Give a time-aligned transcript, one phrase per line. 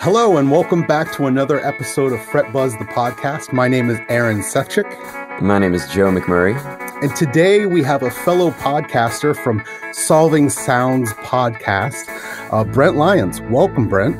[0.00, 3.54] Hello, and welcome back to another episode of Fret Buzz the podcast.
[3.54, 5.40] My name is Aaron Sefchik.
[5.40, 6.54] My name is Joe McMurray.
[7.02, 12.04] And today we have a fellow podcaster from Solving Sounds podcast,
[12.52, 13.40] uh, Brent Lyons.
[13.40, 14.18] Welcome, Brent.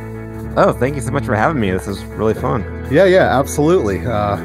[0.56, 1.70] Oh, thank you so much for having me.
[1.70, 2.62] This is really fun.
[2.90, 4.06] Yeah, yeah, absolutely.
[4.06, 4.36] Uh,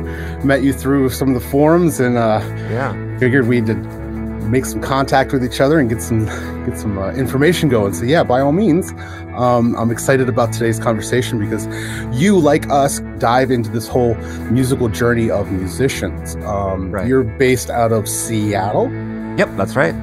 [0.43, 3.69] met you through some of the forums, and uh, yeah, figured we'd
[4.48, 6.25] make some contact with each other and get some
[6.66, 7.93] get some uh, information going.
[7.93, 8.91] So yeah, by all means,
[9.35, 11.67] um, I'm excited about today's conversation because
[12.20, 14.16] you, like us, dive into this whole
[14.52, 16.35] musical journey of musicians.
[16.38, 17.07] Um, Right.
[17.07, 18.90] You're based out of Seattle.
[19.38, 19.94] yep, that's right.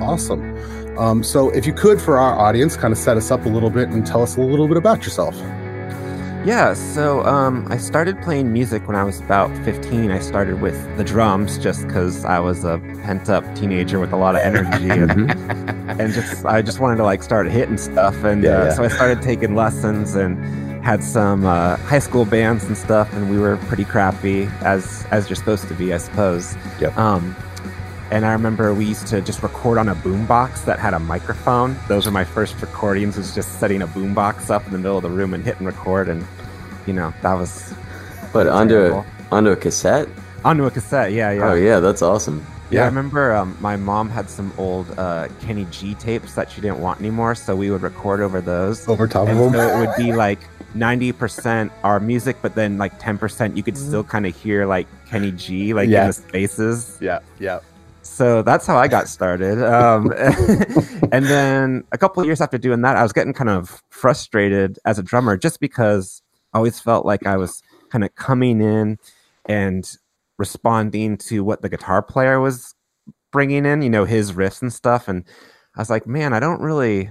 [0.00, 0.56] Awesome.
[0.98, 3.70] Um, so if you could, for our audience, kind of set us up a little
[3.70, 5.36] bit and tell us a little bit about yourself.
[6.48, 10.10] Yeah, so um, I started playing music when I was about 15.
[10.10, 14.16] I started with the drums just because I was a pent up teenager with a
[14.16, 15.30] lot of energy and,
[16.00, 18.24] and just I just wanted to like start hitting stuff.
[18.24, 18.72] And Yeah, uh, yeah.
[18.72, 20.42] so I started taking lessons and
[20.82, 23.12] had some uh, high school bands and stuff.
[23.12, 26.56] And we were pretty crappy as as you're supposed to be, I suppose.
[26.80, 26.96] Yep.
[26.96, 27.36] Um,
[28.10, 31.76] and I remember we used to just record on a boombox that had a microphone.
[31.88, 33.18] Those were my first recordings.
[33.18, 36.08] Was just setting a boombox up in the middle of the room and hitting record,
[36.08, 36.26] and
[36.88, 37.72] you know that was
[38.32, 39.06] But under Terrible.
[39.30, 40.08] onto a cassette.
[40.44, 41.12] onto a cassette.
[41.12, 41.50] Yeah, yeah.
[41.50, 42.44] Oh yeah, that's awesome.
[42.70, 46.60] Yeah, I remember um, my mom had some old uh, Kenny G tapes that she
[46.60, 48.86] didn't want anymore, so we would record over those.
[48.88, 50.40] Over top and of so it would be like
[50.76, 55.32] 90% our music, but then like 10% you could still kind of hear like Kenny
[55.32, 56.02] G like Yeah.
[56.02, 56.98] in the spaces.
[57.00, 57.60] Yeah, yeah.
[58.02, 59.56] So that's how I got started.
[59.64, 60.12] Um,
[61.12, 64.78] and then a couple of years after doing that, I was getting kind of frustrated
[64.84, 66.20] as a drummer just because
[66.52, 68.98] I always felt like I was kind of coming in
[69.46, 69.90] and
[70.38, 72.74] responding to what the guitar player was
[73.32, 75.08] bringing in, you know, his riffs and stuff.
[75.08, 75.24] And
[75.76, 77.10] I was like, man, I don't really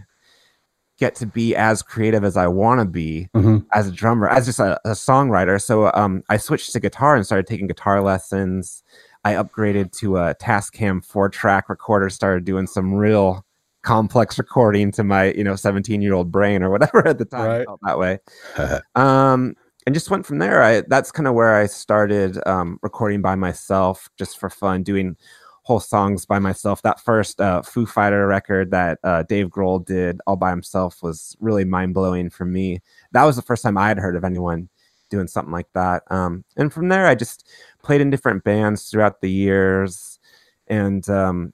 [0.97, 3.66] get to be as creative as I want to be Mhm.
[3.73, 5.61] as a drummer, as just a, a songwriter.
[5.61, 8.83] So um, I switched to guitar and started taking guitar lessons.
[9.23, 13.45] I upgraded to a Tascam four track recorder, started doing some real
[13.88, 17.48] complex recording to my, you know, 17 year old brain or whatever at the time
[17.48, 17.62] Right.
[17.62, 18.20] I felt that way.
[18.96, 19.56] um,
[19.86, 20.62] and just went from there.
[20.62, 25.16] I that's kind of where I started um, recording by myself just for fun, doing
[25.64, 26.81] whole songs by myself.
[26.81, 31.38] That first uh, Foo Fighter record that uh, Dave Grohl did all by himself was
[31.40, 32.81] really mind blowing for me.
[33.14, 34.68] That was the first time I had heard of anyone
[35.09, 36.04] doing something like that.
[36.12, 37.50] Um, and from there, I just
[37.84, 40.19] played in different bands throughout the years,
[40.68, 41.54] and um,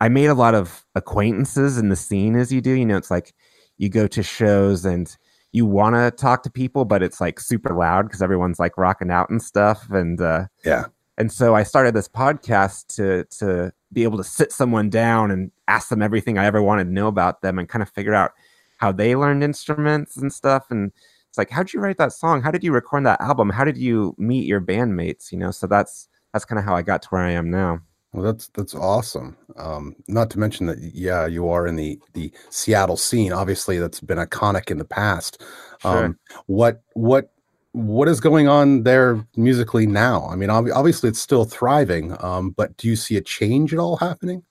[0.00, 2.72] I made a lot of acquaintances in the scene as you do.
[2.72, 3.34] You know, it's like
[3.78, 5.14] you go to shows and
[5.52, 9.10] you want to talk to people, but it's like super loud because everyone's like rocking
[9.10, 9.90] out and stuff.
[9.90, 10.86] And uh, Yeah.
[11.18, 15.50] and so I started this podcast to to be able to sit someone down and
[15.66, 18.32] ask them everything I ever wanted to know about them and kind of figure out
[18.76, 20.66] how they learned instruments and stuff.
[20.70, 20.92] And
[21.28, 22.42] it's like, how did you write that song?
[22.42, 23.50] How did you record that album?
[23.50, 25.32] How did you meet your bandmates?
[25.32, 27.80] You know, so that's that's kind of how I got to where I am now.
[28.12, 29.36] Well, that's that's awesome.
[29.56, 33.32] Um, not to mention that, yeah, you are in the the Seattle scene.
[33.32, 35.42] Obviously, that's been iconic in the past.
[35.80, 36.06] Sure.
[36.06, 37.32] Um, what what
[37.72, 40.26] what is going on there musically now?
[40.28, 42.16] I mean, ob- obviously, it's still thriving.
[42.22, 44.42] Um, but do you see a change at all happening?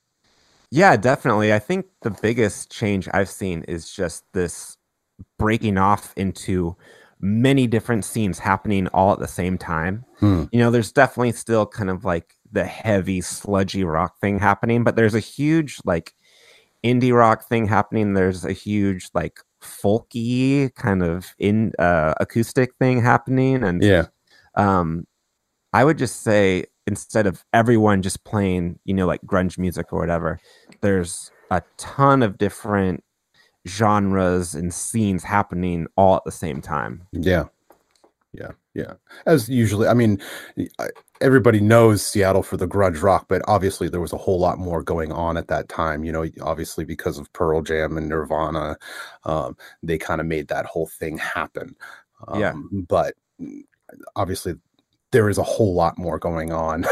[0.71, 1.51] Yeah, definitely.
[1.53, 4.77] I think the biggest change I've seen is just this
[5.37, 6.77] breaking off into
[7.19, 10.05] many different scenes happening all at the same time.
[10.19, 10.45] Hmm.
[10.51, 14.95] You know, there's definitely still kind of like the heavy, sludgy rock thing happening, but
[14.95, 16.13] there's a huge like
[16.83, 18.13] indie rock thing happening.
[18.13, 24.05] There's a huge like folky kind of in uh, acoustic thing happening, and Yeah,
[24.55, 25.05] um,
[25.73, 29.99] I would just say instead of everyone just playing, you know, like grunge music or
[29.99, 30.39] whatever,
[30.81, 33.03] there's a ton of different
[33.67, 37.07] genres and scenes happening all at the same time.
[37.11, 37.45] yeah,
[38.33, 38.93] yeah, yeah.
[39.25, 40.21] As usually, I mean,
[41.19, 44.83] everybody knows Seattle for the grunge rock, but obviously there was a whole lot more
[44.83, 46.03] going on at that time.
[46.03, 48.77] You know, obviously because of Pearl Jam and Nirvana,
[49.23, 51.75] um, they kind of made that whole thing happen.
[52.37, 52.51] Yeah.
[52.51, 53.61] Um, but mm,
[54.15, 54.55] obviously
[55.11, 56.85] there is a whole lot more going on.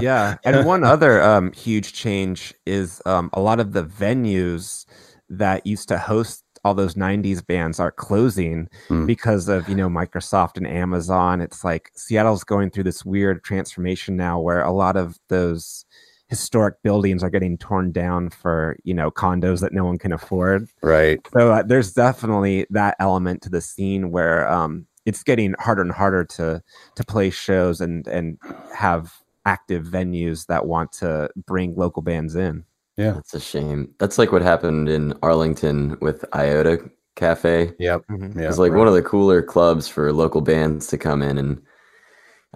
[0.00, 4.86] yeah and one other um, huge change is um, a lot of the venues
[5.28, 9.06] that used to host all those 90s bands are closing Hmm.
[9.06, 14.16] because of you know microsoft and amazon it's like seattle's going through this weird transformation
[14.16, 15.84] now where a lot of those
[16.28, 20.66] historic buildings are getting torn down for you know condos that no one can afford
[20.82, 21.20] right.
[21.32, 25.92] so uh, there's definitely that element to the scene where um, it's getting harder and
[25.92, 26.62] harder to
[26.96, 28.38] to play shows and and
[28.74, 29.12] have
[29.44, 32.64] active venues that want to bring local bands in.
[32.96, 33.12] Yeah.
[33.12, 33.92] That's a shame.
[33.98, 36.78] That's like what happened in Arlington with Iota
[37.16, 37.72] Cafe.
[37.78, 38.02] Yep.
[38.10, 38.36] Mhm.
[38.36, 38.48] Yeah.
[38.48, 41.60] It's like one of the cooler clubs for local bands to come in, and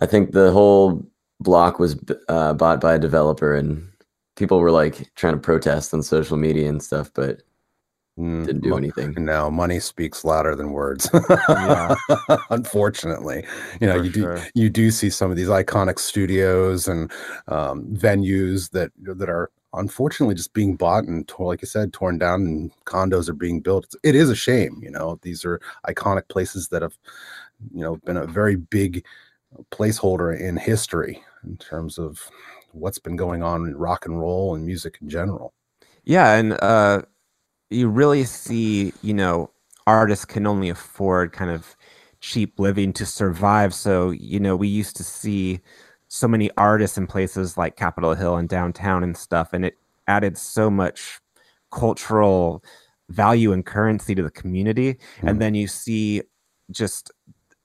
[0.01, 1.05] I think the whole
[1.41, 1.97] block was
[2.29, 3.89] uh, bought by a developer, and
[4.37, 7.43] people were like trying to protest on social media and stuff, but
[8.19, 9.15] Mm, didn't do mo- anything.
[9.25, 11.09] No, money speaks louder than words.
[11.49, 11.95] Yeah.
[12.51, 13.45] Unfortunately,
[13.81, 14.39] you know, For you do sure.
[14.55, 17.13] you do see some of these iconic studios and
[17.47, 22.19] um, venues that that are unfortunately just being bought and tore, like you said, torn
[22.19, 23.85] down, and condos are being built.
[23.85, 24.81] It's, it is a shame.
[24.83, 26.99] You know, these are iconic places that have,
[27.73, 29.05] you know, been a very big
[29.71, 32.31] placeholder in history in terms of
[32.73, 35.55] what's been going on in rock and roll and music in general.
[36.05, 37.03] Yeah, and uh,
[37.71, 39.51] you really see, you know,
[39.87, 41.77] artists can only afford kind of
[42.21, 43.73] cheap living to survive.
[43.75, 45.61] So, you know, we used to see
[46.09, 49.75] so many artists in places like Capitol Hill and downtown and stuff, and it
[50.07, 51.21] added so much
[51.71, 52.65] cultural
[53.11, 54.95] value and currency to the community.
[55.21, 55.31] Mhm.
[55.31, 56.23] And then you see
[56.71, 57.11] just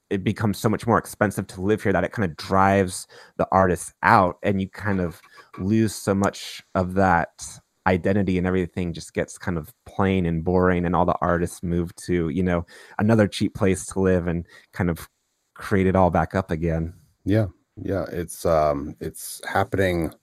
[0.10, 3.08] it becomes so much more expensive to live here that it kind of drives
[3.38, 5.22] the artists out, and you kind of
[5.58, 7.44] lose so much of that
[7.88, 11.94] identity and everything just gets kind of plain and boring and all the artists move
[11.98, 12.66] to you know
[13.00, 15.10] another cheap place to live and kind of
[15.56, 16.94] create it all back up again
[17.26, 17.48] Yeah,
[17.82, 20.14] yeah, it's um it's happening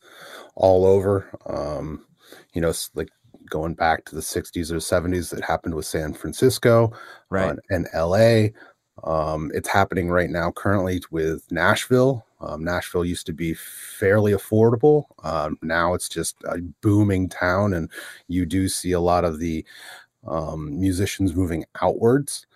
[0.55, 1.29] all over.
[1.47, 2.07] Um,
[2.53, 3.11] you know, like
[3.49, 6.93] going back to the 60s or 70s, it happened with San Francisco
[7.31, 8.49] right uh, and LA.
[9.03, 12.25] Um, it's happening right now currently with Nashville.
[12.41, 15.05] Um, Nashville used to be fairly affordable.
[15.25, 17.91] Um, now it's just a booming town, and
[18.29, 19.65] you do see a lot of the
[20.27, 22.47] um, musicians moving outwards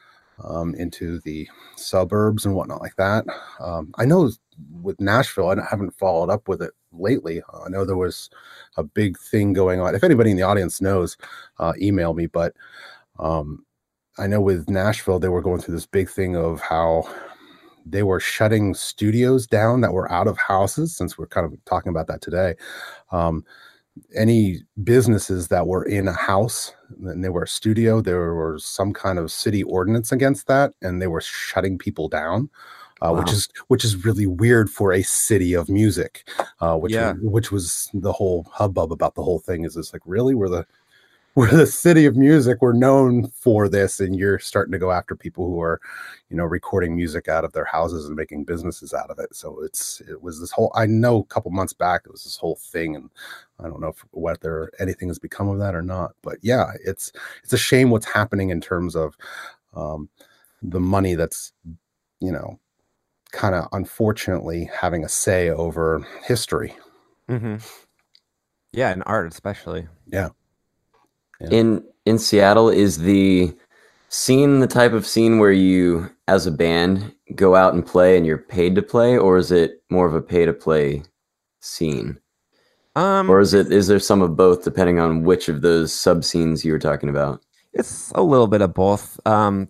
[0.43, 3.25] um, into the suburbs and whatnot like that.
[3.61, 4.31] Um, I know
[4.81, 7.43] with Nashville, I haven't followed up with it lately.
[7.65, 8.31] I know there was
[8.77, 9.95] a big thing going on.
[9.95, 11.17] If anybody in the audience knows,
[11.59, 12.27] uh, email me.
[12.27, 12.55] But
[13.19, 13.65] um,
[14.19, 17.09] I know with Nashville, they were going through this big thing of how
[17.87, 21.91] they were shutting studios down that were out of houses, since we're kind of talking
[21.91, 22.55] about that today.
[23.13, 23.45] Um,
[24.15, 26.73] any businesses that were in a house
[27.05, 31.01] and they were a studio, there was some kind of city ordinance against that, and
[31.01, 32.51] they were shutting people down.
[33.03, 36.27] Uh, Which is which is really weird for a city of music,
[36.61, 37.15] uh, which Yeah.
[37.21, 39.65] which was the whole hubbub about the whole thing.
[39.65, 40.65] Is it's like really we're the
[41.37, 42.59] we're the city of music.
[42.61, 45.81] We're known for this, and you're starting to go after people who are,
[46.29, 49.35] you know, recording music out of their houses and making businesses out of it.
[49.35, 50.73] So it's it was this whole.
[50.75, 53.11] I know a couple months back it was this whole thing, and
[53.59, 56.13] I don't know if whether anything has become of that or not.
[56.23, 59.17] But yeah, it's it's a shame what's happening in terms of
[59.75, 60.09] um,
[60.63, 61.53] the money that's
[62.21, 62.59] you know
[63.33, 66.77] kind of unfortunately having a say over history.
[67.29, 67.57] hmm
[68.73, 70.29] yeah and art especially Yeah.
[71.51, 73.55] In in Seattle, is the
[74.09, 78.25] scene the type of scene where you, as a band, go out and play and
[78.27, 81.03] you're paid to play, or is it more of a pay to play
[81.61, 82.21] scene,
[82.95, 86.25] um or is it is there some of both depending on which of those sub
[86.25, 87.41] scenes you were talking about?
[87.73, 89.19] It's a little bit of both.
[89.27, 89.69] Um,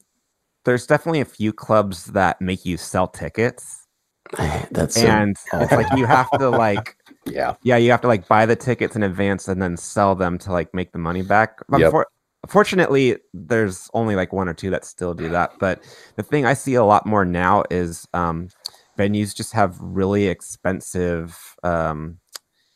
[0.64, 3.84] there's definitely a few clubs that make you sell tickets,
[4.71, 7.55] That's so, and it's like you have to like, Yeah.
[7.62, 10.53] yeah, you have to like buy the tickets in advance and then sell them to
[10.53, 11.61] like make the money back.
[11.76, 11.93] Yep.
[11.93, 12.05] Unfor-
[12.47, 15.52] Fortunately, there's only like one or two that still do that.
[15.59, 15.83] But
[16.16, 18.49] the thing I see a lot more now is um,
[18.99, 22.19] venues just have really expensive, um,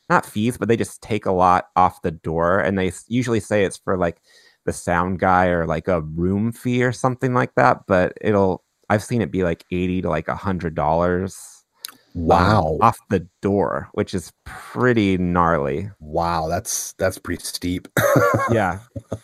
[0.09, 3.65] not fees, but they just take a lot off the door, and they usually say
[3.65, 4.23] it's for like
[4.65, 7.81] the sound guy or like a room fee or something like that.
[7.87, 11.65] But it'll I've seen it be like eighty to like a hundred dollars
[12.15, 12.79] Wow.
[12.81, 15.91] off the door, which is pretty gnarly.
[16.01, 17.87] Wow, that's that's pretty steep.
[18.51, 18.81] Yeah.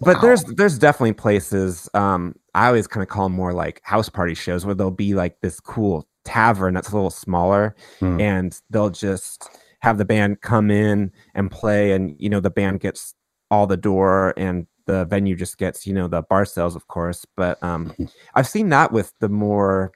[0.00, 4.08] But there's there's definitely places um I always kind of call them more like house
[4.08, 8.20] party shows where there'll be like this cool tavern that's a little smaller Hmm.
[8.20, 9.48] and they'll just
[9.80, 13.12] have the band come in and play and you know the band gets
[13.50, 17.24] all the door and the venue just gets you know the bar sales of course
[17.36, 17.94] but um
[18.34, 19.92] I've seen that with the more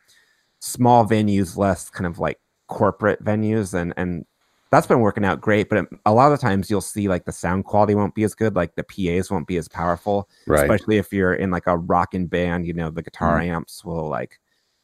[0.61, 4.25] small venues less kind of like corporate venues and and
[4.71, 7.33] that's been working out great but a lot of the times you'll see like the
[7.33, 10.61] sound quality won't be as good like the pas won't be as powerful right.
[10.63, 13.49] especially if you're in like a rocking band you know the guitar Mm.
[13.49, 14.39] amps will like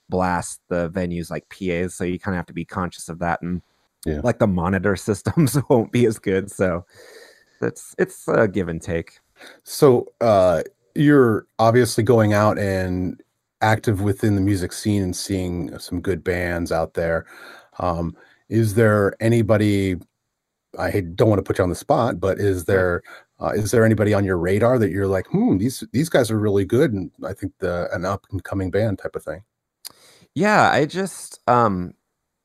[0.08, 3.40] blast the venues like pas so you kind of have to be conscious of that
[3.42, 3.60] and
[4.06, 4.20] Yeah.
[4.24, 6.84] like the monitor systems won't be as good so
[7.60, 9.20] it's it's a give and take
[9.64, 10.62] So uh
[10.94, 13.20] you're obviously going out and
[13.60, 17.26] active within the music scene and seeing some good bands out there.
[17.78, 18.16] Um
[18.48, 19.96] is there anybody
[20.78, 23.02] I don't want to put you on the spot, but is there
[23.40, 26.38] uh, is there anybody on your radar that you're like, hmm, these these guys are
[26.38, 29.44] really good, and I think the an up and coming band type of thing?
[30.34, 31.94] Yeah, I just um,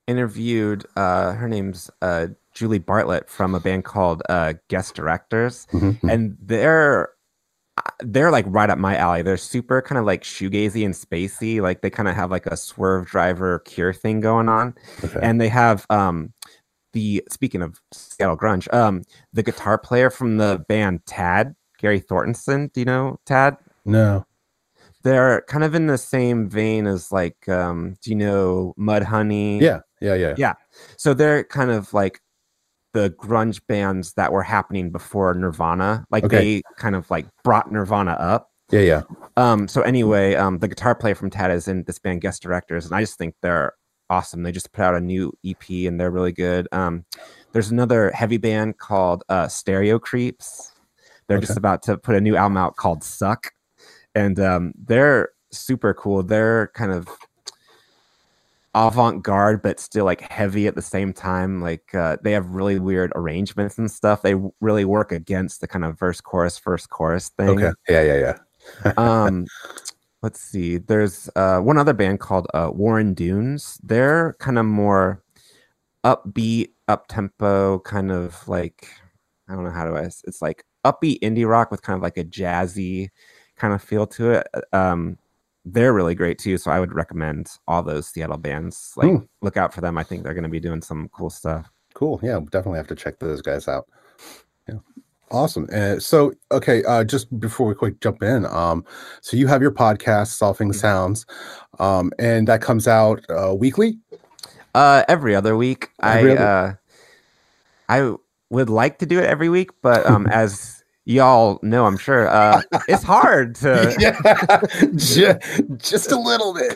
[0.08, 0.86] interviewed.
[0.96, 6.10] Uh, her name's uh, Julie Bartlett from a band called uh, Guest Directors, mm-hmm.
[6.10, 7.10] and they're
[7.78, 9.22] uh, they're like right up my alley.
[9.22, 11.62] They're super kind of like shoegazy and spacey.
[11.62, 15.20] Like they kind of have like a Swervedriver cure thing going on, okay.
[15.22, 16.34] and they have um
[16.94, 22.72] the speaking of Seattle grunge, um the guitar player from the band Tad, Gary Thorstensen.
[22.74, 23.58] Do you know Tad?
[23.86, 24.26] No
[25.04, 29.80] they're kind of in the same vein as like um do you know mudhoney yeah
[30.02, 30.54] yeah yeah yeah
[30.98, 32.22] so they're kind of like
[32.94, 36.38] the grunge bands that were happening before nirvana like okay.
[36.38, 39.02] they kind of like brought nirvana up yeah yeah
[39.38, 42.86] um so anyway um the guitar player from tad is in this band guest directors
[42.86, 43.74] and i just think they're
[44.10, 47.04] awesome they just put out a new ep and they're really good um
[47.52, 50.72] there's another heavy band called uh stereo creeps
[51.28, 51.48] they're okay.
[51.48, 53.52] just about to put a new album out called suck
[54.16, 56.24] and um, they're super cool.
[56.24, 57.08] They're kind of
[58.76, 63.12] avant-garde but still like heavy at the same time like uh, they have really weird
[63.16, 64.22] arrangements and stuff.
[64.22, 67.50] They really work against the kind of verse chorus first chorus thing.
[67.50, 67.72] Okay.
[67.90, 68.36] Yeah yeah
[68.86, 68.94] yeah.
[68.98, 69.46] Um
[70.22, 70.78] let's see.
[70.78, 73.78] There's uh, one other band called uh, warren dunes.
[73.84, 75.22] They're kind of more
[76.06, 78.90] upbeat up tempo kind of like
[79.48, 82.26] i don't know how to it's like upbeat indie rock with kind of like a
[82.26, 83.10] jazzy
[83.56, 84.48] kind of feel to it.
[84.54, 85.18] Uh, um,
[85.66, 86.58] they're really great too.
[86.58, 88.94] So I would recommend all those Seattle bands.
[88.96, 89.18] Like, hmm.
[89.42, 89.98] look out for them.
[89.98, 91.70] I think they're going to be doing some cool stuff.
[91.94, 92.20] Cool.
[92.24, 93.88] Yeah, definitely have to check those guys out.
[94.68, 94.80] Yeah.
[95.32, 95.68] Awesome.
[95.74, 98.86] Uh, so, okay, uh, just before we quick jump in, um,
[99.22, 100.80] so you have your podcast, Solving mm-hmm.
[100.80, 101.26] Sounds,
[101.80, 103.98] um, and that comes out uh, weekly.
[104.76, 105.90] Uh, every other week.
[106.02, 106.74] Every I other- uh,
[107.90, 108.16] I
[108.50, 112.28] would like to do it every week, but um, as y'all know, I'm sure.
[112.28, 113.96] Uh, it's hard to.
[114.00, 114.62] yeah,
[114.96, 115.40] just,
[115.78, 116.76] just a little bit.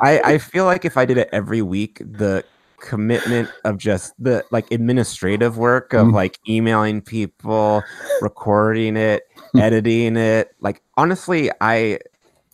[0.00, 2.44] I, I feel like if I did it every week, the
[2.78, 6.12] commitment of just the like administrative work of mm.
[6.12, 7.82] like emailing people,
[8.20, 9.24] recording it,
[9.56, 10.54] editing it.
[10.60, 11.98] Like, honestly, I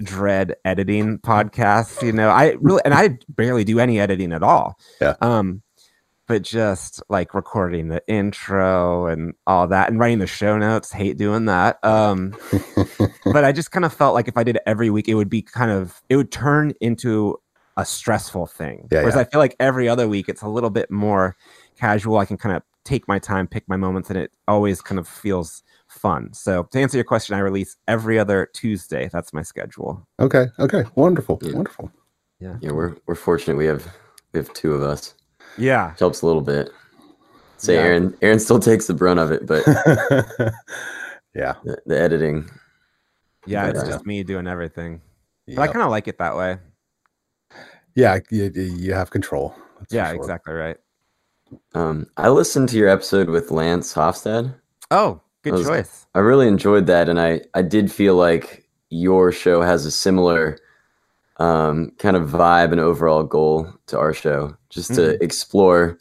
[0.03, 2.03] dread editing podcasts.
[2.03, 4.79] You know, I really, and I barely do any editing at all.
[5.01, 5.17] Yeah.
[5.21, 5.63] Um,
[6.29, 11.19] but just like recording the intro and all that and writing the show notes hate
[11.19, 12.35] doing that um
[13.33, 15.31] but i just kind of felt like if i did it every week it would
[15.31, 17.39] be kind of it would turn into
[17.77, 18.89] a stressful thing.
[18.91, 19.23] Yeah, whereas yeah.
[19.23, 21.37] i feel like every other week it's a little bit more
[21.79, 22.19] casual.
[22.19, 25.07] I can kind of take my time pick my moments and it always kind of
[25.07, 26.33] feels fun.
[26.33, 29.09] So to answer your question i release every other tuesday.
[29.13, 30.07] That's my schedule.
[30.21, 30.85] Okay okay.
[30.95, 31.53] Wonderful yeah.
[31.53, 31.91] wonderful.
[32.41, 32.57] Yeah.
[32.61, 33.87] Yeah we're we're fortunate we have
[34.33, 35.15] we have two of us
[35.59, 36.71] yeah, Which helps a little bit.
[37.57, 37.81] Say yeah.
[37.81, 39.63] Aaron, Aaron still takes the brunt of it, but
[41.35, 42.51] yeah, the, the, editing.
[43.47, 45.01] Yeah, but, it's uh, just me doing everything.
[45.47, 46.59] But I kind of like it that way.
[47.95, 49.55] Yeah, you, you have control.
[49.91, 50.17] yeah, sure.
[50.17, 50.77] exactly right.
[51.75, 54.55] Um, I listened to your episode with Lance Hofstad.
[54.91, 56.07] Oh, good was, choice.
[56.15, 60.59] I really enjoyed that, and I I did feel like your show has a similar
[61.39, 65.13] um, kind of vibe and overall goal to our show, just mm-hmm.
[65.13, 65.99] to explore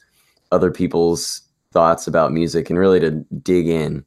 [0.52, 3.12] other people's thoughts about music and really to
[3.42, 4.06] dig in.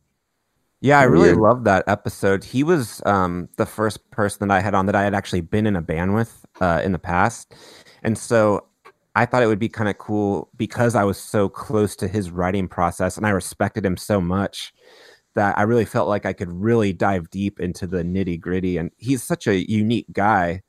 [0.81, 2.45] Yeah, I really loved that episode.
[2.45, 5.67] He was um, the first person that I had on that I had actually been
[5.67, 7.55] in a band with uh, in the past.
[8.03, 8.67] And so
[9.15, 12.31] I thought it would be kind of cool because I was so close to his
[12.31, 14.75] writing process and I respected him so much
[15.35, 18.77] that I really felt like I could really dive deep into the nitty gritty.
[18.77, 20.61] And he's such a unique guy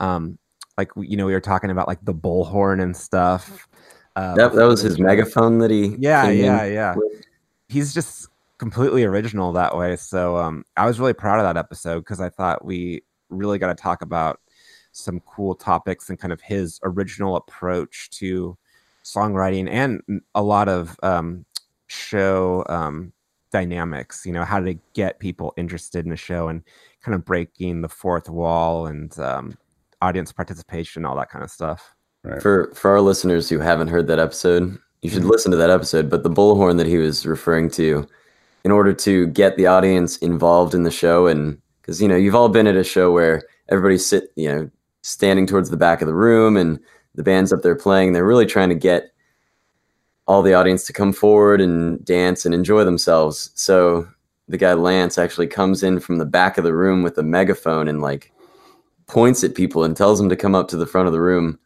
[0.00, 0.38] um,
[0.76, 3.68] like you know we were talking about like the bullhorn and stuff.
[4.16, 5.94] Uh, that, that was his megaphone that he.
[5.98, 6.94] Yeah, yeah, yeah.
[6.96, 7.24] With.
[7.68, 8.28] He's just
[8.58, 9.96] completely original that way.
[9.96, 13.68] So um, I was really proud of that episode because I thought we really got
[13.68, 14.40] to talk about
[14.92, 18.58] some cool topics and kind of his original approach to
[19.04, 20.02] songwriting and
[20.34, 21.44] a lot of um,
[21.86, 23.12] show um,
[23.50, 24.26] dynamics.
[24.26, 26.62] You know, how to get people interested in a show and
[27.02, 29.56] kind of breaking the fourth wall and um,
[30.00, 31.94] audience participation, all that kind of stuff.
[32.22, 32.40] Right.
[32.42, 35.30] For for our listeners who haven't heard that episode, you should mm-hmm.
[35.30, 36.10] listen to that episode.
[36.10, 38.06] But the bullhorn that he was referring to,
[38.64, 42.34] in order to get the audience involved in the show, and because you know you've
[42.34, 44.70] all been at a show where everybody's sit, you know,
[45.02, 46.78] standing towards the back of the room, and
[47.14, 48.12] the band's up there playing.
[48.12, 49.12] They're really trying to get
[50.26, 53.50] all the audience to come forward and dance and enjoy themselves.
[53.54, 54.06] So
[54.46, 57.88] the guy Lance actually comes in from the back of the room with a megaphone
[57.88, 58.32] and like
[59.10, 61.58] points at people and tells them to come up to the front of the room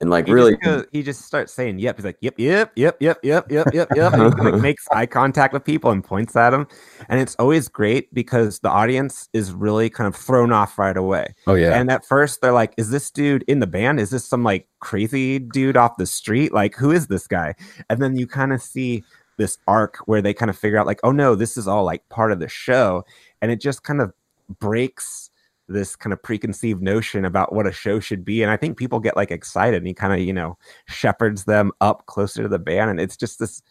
[0.00, 2.72] and like he really just goes- he just starts saying yep he's like yep yep
[2.76, 6.36] yep yep yep yep yep yep and like makes eye contact with people and points
[6.36, 6.66] at them
[7.08, 11.34] and it's always great because the audience is really kind of thrown off right away.
[11.46, 11.78] Oh yeah.
[11.78, 14.00] and at first they're like is this dude in the band?
[14.00, 16.52] Is this some like crazy dude off the street?
[16.52, 17.54] Like who is this guy?
[17.90, 19.04] And then you kind of see
[19.36, 22.08] this arc where they kind of figure out like oh no this is all like
[22.08, 23.04] part of the show.
[23.42, 24.12] And it just kind of
[24.60, 25.30] breaks
[25.68, 29.00] this kind of preconceived notion about what a show should be and i think people
[29.00, 30.56] get like excited and he kind of you know
[30.86, 33.62] shepherds them up closer to the band and it's just this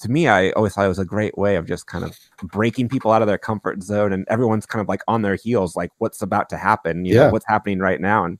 [0.00, 2.88] to me i always thought it was a great way of just kind of breaking
[2.88, 5.90] people out of their comfort zone and everyone's kind of like on their heels like
[5.98, 7.26] what's about to happen you Yeah.
[7.26, 8.38] know what's happening right now and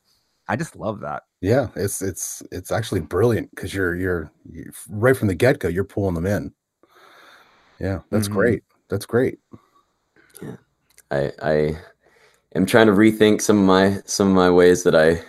[0.48, 5.16] i just love that Yeah, it's it's it's actually brilliant because you're, you're you right
[5.16, 5.68] from the get go.
[5.68, 6.52] You're pulling them in.
[7.78, 8.32] Yeah, that's Mhm.
[8.32, 8.62] great.
[8.88, 9.38] That's great.
[10.40, 10.56] Yeah,
[11.10, 11.78] I I
[12.54, 15.22] am trying to rethink some of my some of my ways that I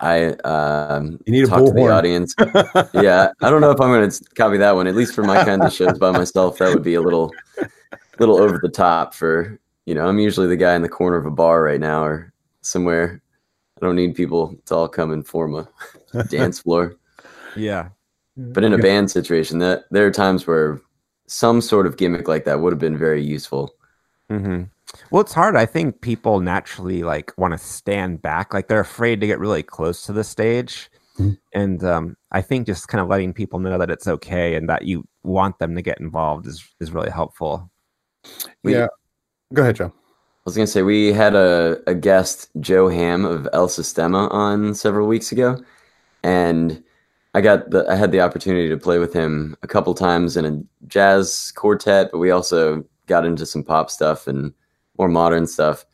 [0.00, 1.88] I um You need a talk to the bullhorn.
[1.88, 2.34] audience.
[2.92, 4.86] yeah, I don't know if I'm going to copy that one.
[4.86, 7.38] At least for my kind of shows by myself, that would be a little
[8.18, 9.14] little over the top.
[9.14, 12.04] For you know, I'm usually the guy in the corner of a bar right now
[12.04, 13.22] or somewhere.
[13.82, 15.68] I don't need people to all come and form a
[16.28, 16.96] dance floor.
[17.54, 17.90] yeah
[18.36, 20.80] But in a band situation, that there are times where
[21.26, 23.74] some sort of gimmick like that would have been very useful.
[24.30, 24.64] hmm
[25.10, 25.56] Well, it's hard.
[25.56, 29.62] I think people naturally like want to stand back, like they're afraid to get really
[29.62, 30.90] close to the stage.
[31.18, 31.38] Mhm.
[31.52, 34.82] And um, I think just kind of letting people know that it's okay and that
[34.84, 37.70] you want them to get involved is is really helpful.
[38.62, 38.88] We- yeah.
[39.52, 39.92] Go ahead, Joe.
[39.94, 44.74] I was gonna say we had a, a guest, Joe Ham of El Sistema, on
[44.74, 45.56] several weeks ago,
[46.22, 46.82] and
[47.34, 50.44] I got the I had the opportunity to play with him a couple times in
[50.44, 54.52] a jazz quartet, but we also got into some pop stuff and
[54.98, 55.84] more modern stuff.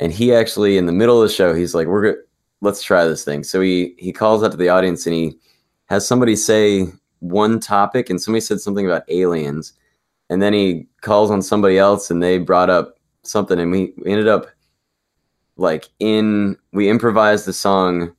[0.00, 2.16] And he actually, in the middle of the show, he's like, "We're good.
[2.60, 5.38] Let's try this thing." So he he calls out to the audience and he
[5.86, 6.86] has somebody say
[7.20, 9.74] one topic, and somebody said something about aliens,
[10.30, 14.10] and then he calls on somebody else, and they brought up something and we, we
[14.10, 14.46] ended up
[15.56, 18.12] like in we improvised the song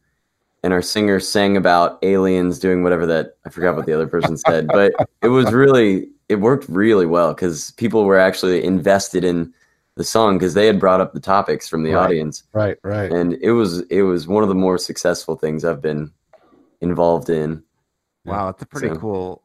[0.64, 4.38] and our singer sang about aliens doing whatever that I forgot what the other person
[4.38, 9.54] said, but it was really it worked really well because people were actually invested in
[9.96, 12.04] the song because they had brought up the topics from the Right.
[12.06, 13.12] audience, Right, right.
[13.12, 16.12] and it was it was one of the more successful things I've been
[16.82, 17.64] involved in.
[18.26, 19.44] Wow, it's a pretty So- cool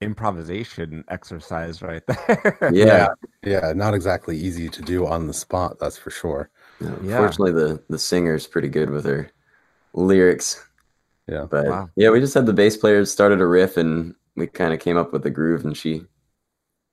[0.00, 2.70] improvisation exercise right there.
[2.72, 3.08] Yeah,
[3.44, 6.50] Yeah, not exactly easy to do on the spot, that's for sure.
[7.02, 7.18] Yeah.
[7.18, 9.30] Fortunately, the the singer's pretty good with her
[9.94, 10.62] lyrics.
[11.28, 11.46] Yeah.
[11.48, 11.90] But Wow.
[11.96, 14.96] yeah, we just had the bass players started a riff and we kind of came
[14.96, 16.04] up with the groove and she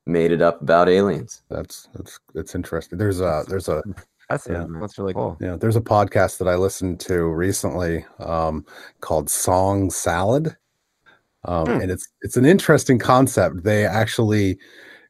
[0.06, 1.44] made it up about aliens.
[1.50, 2.98] That's that's it's interesting.
[2.98, 3.84] There's a there's a
[4.30, 4.66] That's Yeah.
[4.80, 5.38] That's really cool.
[5.42, 8.66] yeah, there's a podcast that I listened to recently um,
[9.02, 10.56] called Song Salad.
[11.46, 11.82] Um, Hmm.
[11.82, 13.64] and it's it's an interesting concept.
[13.64, 14.58] They actually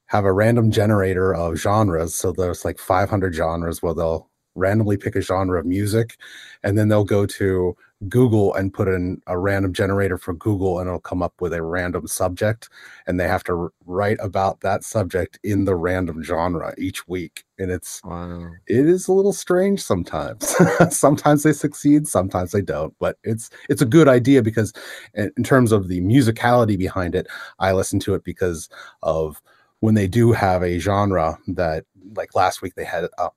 [0.08, 2.16] have a random generator of genres.
[2.16, 6.18] So there's like 500 genres where they'll randomly pick a genre of music
[6.64, 7.76] and then they'll go to
[8.10, 11.62] Google and put in a random generator for Google and it'll come up with a
[11.64, 12.70] random subject
[13.08, 17.72] and they have to write about that subject in the random genre each week and
[17.72, 18.52] it's Wow.
[18.68, 20.56] it is a little strange sometimes
[20.98, 24.74] sometimes they succeed sometimes they don't but it's it's a good idea because
[25.16, 27.28] in, in terms of the musicality behind it
[27.60, 28.70] i listen to it because
[29.04, 29.42] of
[29.82, 31.86] when they do have a genre that
[32.16, 33.30] like last week they had a,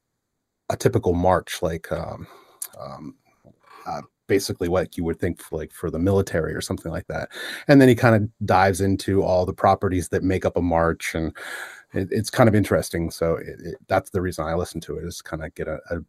[0.70, 2.26] a typical march like um,
[2.80, 3.14] um
[3.86, 7.28] uh, basically what you would think for, like for the military or something like that
[7.68, 11.14] and then he kind of dives into all the properties that make up a march
[11.14, 11.36] and
[11.94, 13.10] it, it's kind of interesting.
[13.10, 15.78] So it, it, that's the reason I listen to it is kind of get a,
[15.90, 16.00] a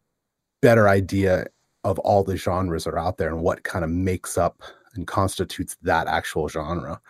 [0.60, 1.46] better idea
[1.84, 4.62] of all the genres that are out there and what kind of makes up
[4.94, 7.00] and constitutes that actual genre.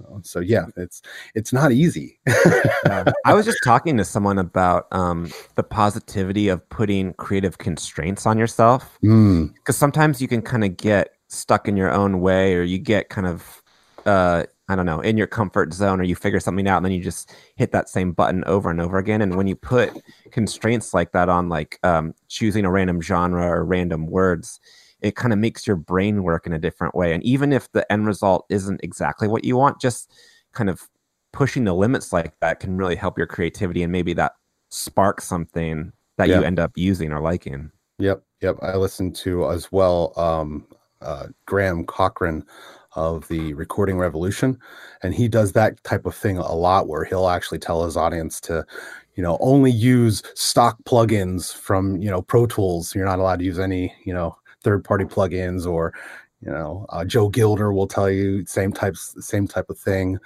[0.00, 1.02] Uh, So yeah, it's
[1.34, 2.18] it's not easy.
[2.26, 3.04] Yeah.
[3.24, 8.38] I was just talking to someone about um, the positivity of putting creative constraints on
[8.38, 12.62] yourself Mm, because sometimes you can kind of get stuck in your own way or
[12.62, 13.62] you get kind of
[14.04, 16.92] uh i don't know in your comfort zone or you figure something out and then
[16.92, 19.90] you just hit that same button over and over again and when you put
[20.30, 24.60] constraints like that on like um, choosing a random genre or random words
[25.02, 27.90] it kind of makes your brain work in a different way and even if the
[27.92, 30.12] end result isn't exactly what you want just
[30.52, 30.88] kind of
[31.32, 34.32] pushing the limits like that can really help your creativity and maybe that
[34.70, 36.38] spark something that Yeah.
[36.40, 38.56] you end up using or liking yep, yep.
[38.62, 40.66] I listened to as well um,
[41.00, 42.44] uh, Graham Cochrane
[42.94, 44.58] of the Recording Revolution,
[45.02, 48.40] and he does that type of thing a lot, where he'll actually tell his audience
[48.42, 48.66] to,
[49.14, 52.94] you know, only use stock plugins from you know Pro Tools.
[52.94, 55.92] You're not allowed to use any you know third party plugins or
[56.40, 60.18] you know uh, joe gilder will tell you same types same type of thing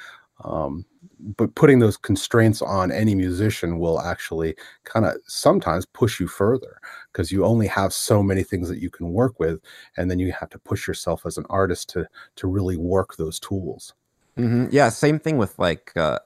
[0.45, 0.85] um,
[1.19, 6.79] but putting those constraints on any musician will actually kind of sometimes push you further
[7.11, 9.61] because you only have so many things that you can work with
[9.97, 13.41] and then you have to push yourself as an artist to to really work those
[13.41, 13.95] tools
[14.37, 14.67] mm-hmm.
[14.71, 16.19] yeah same thing with like uh,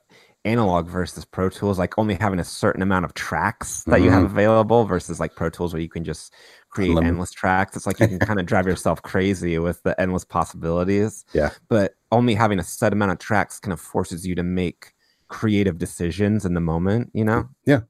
[0.44, 4.04] analog versus pro tools like only having a certain amount of tracks that mm-hmm.
[4.04, 4.32] you have mm-hmm.
[4.32, 6.32] available versus like pro tools where you can just
[6.70, 7.76] create endless tracks.
[7.76, 11.24] It's like you can kind of drive yourself crazy with the endless possibilities.
[11.34, 11.50] Yeah.
[11.68, 14.92] But only having a set amount of tracks kind of forces you to make
[15.28, 17.48] creative decisions in the moment you know?
[17.66, 17.80] Yeah.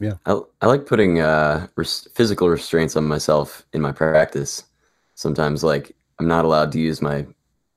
[0.00, 0.14] Yeah.
[0.24, 4.64] I, I like putting uh res- physical restraints on myself in my practice.
[5.14, 7.26] Sometimes like i'm not allowed to use my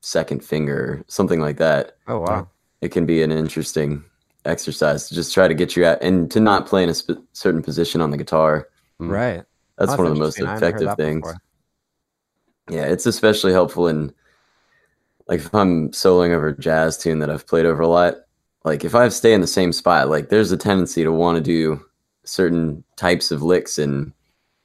[0.02, 1.98] second finger something like that.
[2.08, 2.50] Oh wow
[2.82, 4.04] it can be an interesting
[4.46, 7.26] exercise to just try to get you out and to not play in a sp-
[7.34, 8.70] certain position on the guitar.
[9.00, 9.12] Mm-hmm.
[9.12, 9.44] Right.
[9.78, 11.22] That's, that's one of the most effective things.
[11.22, 11.38] before.
[12.72, 14.12] yeah it's especially helpful in
[15.28, 18.16] like if I'm soloing over a jazz tune that I've played over a lot,
[18.64, 21.44] like if I stay in the same spot, like there's a tendency to want to
[21.44, 21.84] do
[22.24, 24.14] certain types of licks and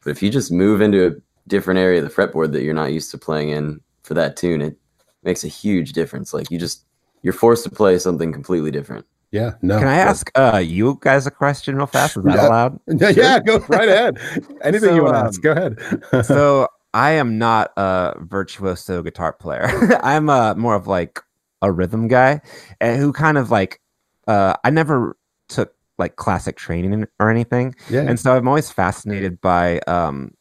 [0.02, 1.14] but if you just move into a
[1.48, 4.60] different area of the fretboard that you're not used to playing in for that tune,
[4.60, 4.76] it
[5.22, 6.34] makes a huge difference.
[6.34, 6.84] Like you just
[7.22, 9.06] you're forced to play something completely different.
[9.32, 9.78] Yeah, no.
[9.78, 12.18] Can I ask uh, you guys a question real fast?
[12.18, 12.48] Is that yeah.
[12.48, 12.80] allowed?
[13.00, 14.18] Yeah, yeah, go right ahead.
[14.62, 16.26] Anything so, you want to um, ask, go ahead.
[16.26, 19.70] so I am not a virtuoso guitar player.
[20.02, 21.20] I'm a more of like
[21.62, 22.42] a rhythm guy,
[22.80, 23.80] and who kind of like
[24.28, 25.16] uh, I never
[25.48, 28.02] took like classic training or anything, yeah.
[28.02, 30.34] and so I'm always fascinated by um,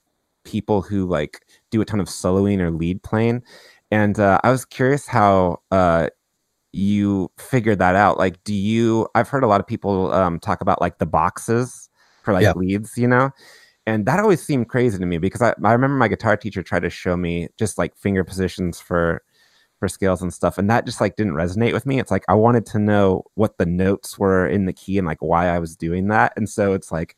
[0.44, 1.40] people who like
[1.70, 3.42] do a ton of soloing or lead playing,
[3.90, 6.10] and uh, I was curious how uh,
[6.74, 8.18] you figured that out.
[8.18, 9.08] Like, do you?
[9.16, 11.90] I've heard a lot of people um, talk about like the boxes
[12.24, 12.54] for like yeah.
[12.56, 13.32] leads, you know
[13.88, 16.84] and that always seemed crazy to me because I, I remember my guitar teacher tried
[16.84, 19.24] to show me just like finger positions for
[19.80, 22.36] for scales and stuff and that just like didn't resonate with me it's like i
[22.36, 25.76] wanted to know what the notes were in the key and like why i was
[25.76, 27.18] doing that and so it's like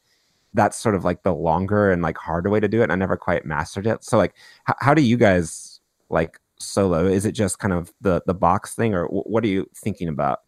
[0.54, 2.96] that's sort of like the longer and like harder way to do it and i
[2.96, 4.34] never quite mastered it so like
[4.70, 8.76] h- how do you guys like solo is it just kind of the the box
[8.76, 10.40] thing or w- what are you thinking about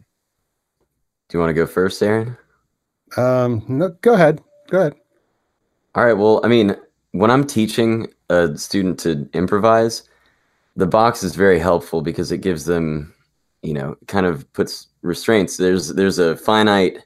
[1.29, 2.37] do you want to go first aaron
[3.17, 4.95] um no go ahead go ahead
[5.95, 6.13] all right.
[6.13, 6.75] Well, I mean,
[7.13, 10.03] when I'm teaching a student to improvise,
[10.75, 13.13] the box is very helpful because it gives them,
[13.61, 15.55] you know, kind of puts restraints.
[15.55, 16.97] There's there's a finite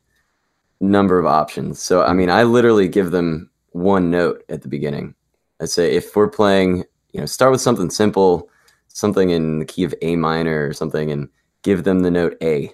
[0.82, 1.80] number of options.
[1.80, 5.14] So I mean, I literally give them one note at the beginning.
[5.62, 8.50] I say if we're playing, you know, start with something simple,
[8.90, 11.30] something in the key of A minor or something, and
[11.64, 12.72] give them the note A,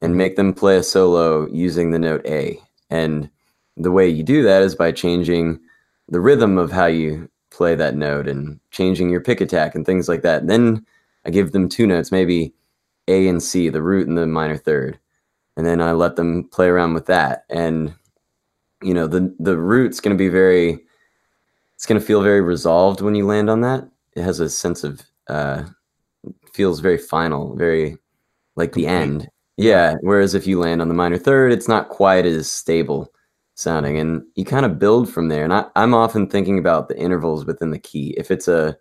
[0.00, 2.58] and make them play a solo using the note A.
[2.90, 3.30] And
[3.76, 5.60] the way you do that is by changing
[6.08, 10.08] the rhythm of how you play that note and changing your pick attack and things
[10.08, 10.40] like that.
[10.40, 10.86] And then
[11.24, 12.52] I give them two notes, maybe
[13.08, 14.98] A and C, the root and the minor third.
[15.56, 17.44] And then I let them play around with that.
[17.50, 17.94] And
[18.82, 20.78] you know, the the root's going to be very
[21.74, 23.88] it's going to feel very resolved when you land on that.
[24.14, 25.64] It has a sense of uh
[26.54, 27.96] feels very final, very
[28.56, 29.28] like the end.
[29.56, 33.12] Yeah, whereas if you land on the minor third, it's not quite as stable
[33.58, 35.42] sounding and you kind of build from there.
[35.42, 38.14] And I, i'm often thinking about the intervals within the key.
[38.16, 38.76] If it's a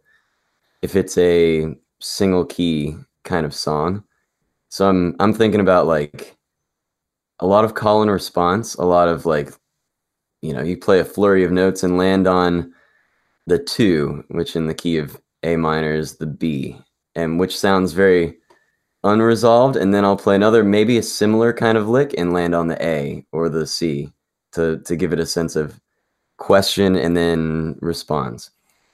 [0.83, 4.03] if it's a single key kind of song.
[4.69, 6.37] So i'm i'm thinking about like
[7.39, 9.51] a lot of call and response a lot of like
[10.41, 12.73] you know you play a flurry of notes and land on
[13.47, 16.79] the two which in the key of a minor is the b
[17.15, 18.37] and which sounds very
[19.03, 22.67] unresolved and then i'll play another maybe a similar kind of lick and land on
[22.67, 24.11] the a or the c
[24.51, 25.79] to to give it a sense of
[26.37, 28.51] question and then response.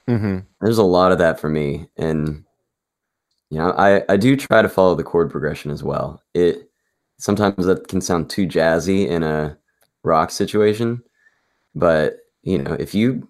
[0.08, 0.40] Mm-hmm.
[0.62, 2.44] There's a lot of that for me, and
[3.50, 6.22] you know, I I do try to follow the chord progression as well.
[6.34, 6.70] It
[7.20, 9.58] sometimes that can sound too jazzy in a
[10.04, 11.02] rock situation,
[11.76, 13.28] but you know, if you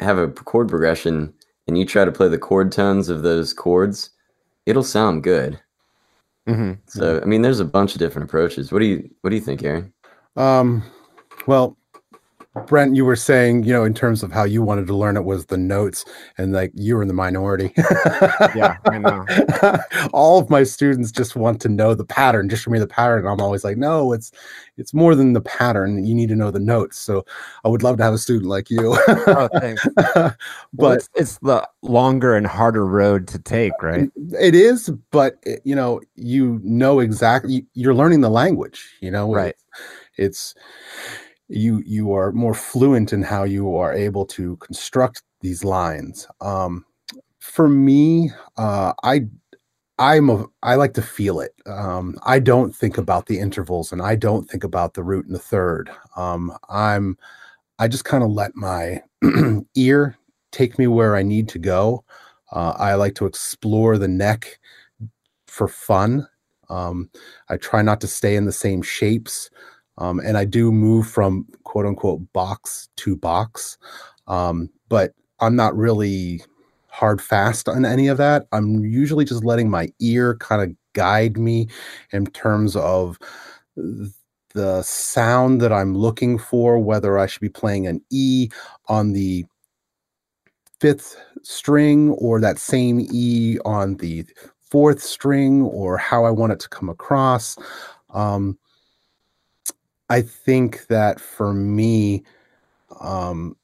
[0.00, 1.32] have a chord progression
[1.66, 4.10] and you try to play the chord tones of those chords,
[4.66, 5.60] it'll sound good.
[6.48, 6.72] Mm-hmm.
[6.86, 8.72] So, I mean, there's a bunch of different approaches.
[8.72, 9.92] What do you What do you think, Aaron?
[10.36, 10.82] Um,
[11.46, 11.76] well,
[12.66, 15.24] Brent, you were saying, you know, in terms of how you wanted to learn it
[15.24, 16.04] was the notes,
[16.36, 17.72] and like you were in the minority.
[18.56, 19.24] yeah, I know.
[20.12, 22.48] All of my students just want to know the pattern.
[22.48, 23.24] Just show me the pattern.
[23.24, 24.32] I'm always like, no, it's
[24.76, 26.04] it's more than the pattern.
[26.04, 26.98] You need to know the notes.
[26.98, 27.24] So
[27.64, 28.98] I would love to have a student like you.
[29.08, 29.86] oh, thanks.
[29.96, 30.36] but
[30.74, 34.10] well, it's, it's, the longer and harder road to take, right?
[34.40, 37.64] It is, but it, you know, you know exactly.
[37.74, 38.96] You're learning the language.
[39.00, 39.54] You know, right?
[40.16, 40.54] it's, it's
[41.50, 46.26] you you are more fluent in how you are able to construct these lines.
[46.40, 46.84] Um,
[47.40, 49.26] for me, uh, I
[49.98, 51.54] I'm a I like to feel it.
[51.66, 55.34] Um, I don't think about the intervals and I don't think about the root and
[55.34, 55.90] the third.
[56.16, 57.18] Um, I'm
[57.78, 59.02] I just kind of let my
[59.74, 60.16] ear
[60.52, 62.04] take me where I need to go.
[62.52, 64.58] Uh, I like to explore the neck
[65.46, 66.26] for fun.
[66.70, 67.10] Um,
[67.48, 69.50] I try not to stay in the same shapes.
[70.00, 73.78] Um, and I do move from quote unquote box to box.
[74.26, 76.42] Um, but I'm not really
[76.88, 78.46] hard fast on any of that.
[78.52, 81.68] I'm usually just letting my ear kind of guide me
[82.12, 83.18] in terms of
[84.54, 88.48] the sound that I'm looking for, whether I should be playing an E
[88.88, 89.44] on the
[90.80, 94.24] fifth string or that same E on the
[94.70, 97.56] fourth string or how I want it to come across.
[98.12, 98.58] Um,
[100.10, 102.24] I think that for me,
[103.00, 103.56] um,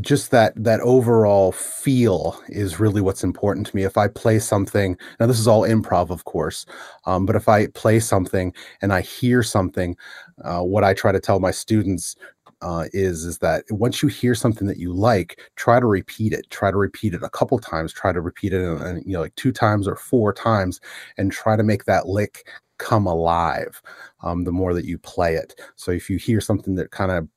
[0.00, 3.82] just that that overall feel is really what's important to me.
[3.82, 6.64] If i play something now this is all improv of course
[7.06, 9.96] um, but if i play something and i hear something
[10.44, 12.14] uh, what i try to tell my students
[12.62, 16.48] uh, is is that once you hear something that you like try to repeat it
[16.50, 19.34] try to repeat it a couple times try to repeat it and you know like
[19.34, 20.80] two times or four times
[21.18, 22.46] and try to make that lick
[22.80, 23.80] come alive
[24.22, 25.54] um, the more that you play it.
[25.76, 27.28] So if you hear something that kind of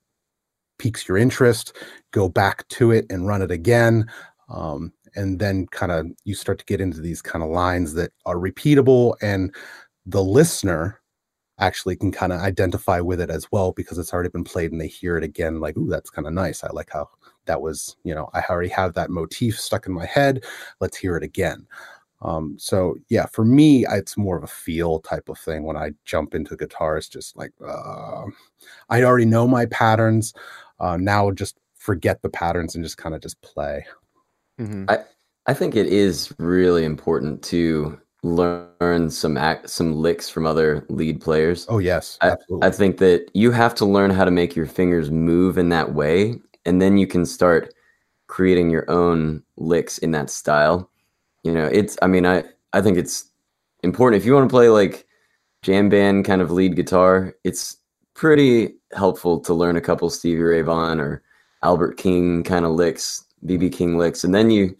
[0.79, 1.77] piques your interest,
[2.11, 4.07] go back to it and run it again.
[4.49, 8.11] Um, and then kind of you start to get into these kind of lines that
[8.25, 9.53] are repeatable and
[10.05, 10.99] the listener
[11.59, 14.81] actually can kind of identify with it as well because it's already been played and
[14.81, 16.63] they hear it again like ooh that's kind of nice.
[16.63, 17.07] I like how
[17.45, 20.43] that was you know i already have that motif stuck in my head.
[20.79, 21.67] Let's hear it again
[22.23, 25.91] um, so yeah for me it's more of a feel type of thing when i
[26.05, 28.23] jump into guitar it's just like uh,
[28.89, 30.33] i already know my patterns
[30.79, 33.85] uh, now just forget the patterns and just kind of just play.
[34.59, 34.85] Mm-hmm.
[34.89, 34.99] I
[35.45, 41.19] I think it is really important to learn some act, some licks from other lead
[41.19, 41.65] players.
[41.67, 42.65] Oh yes, absolutely.
[42.65, 45.69] I, I think that you have to learn how to make your fingers move in
[45.69, 47.73] that way, and then you can start
[48.27, 50.89] creating your own licks in that style.
[51.43, 51.97] You know, it's.
[52.01, 53.29] I mean, I I think it's
[53.83, 55.05] important if you want to play like
[55.61, 57.35] jam band kind of lead guitar.
[57.43, 57.77] It's
[58.13, 61.23] pretty helpful to learn a couple Stevie Ray Vaughan or
[61.63, 64.75] Albert King kind of licks, BB King licks, and then you,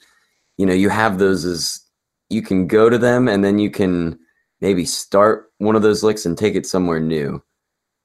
[0.58, 1.82] you know, you have those as
[2.30, 4.19] you can go to them, and then you can
[4.62, 7.43] maybe start one of those licks and take it somewhere new.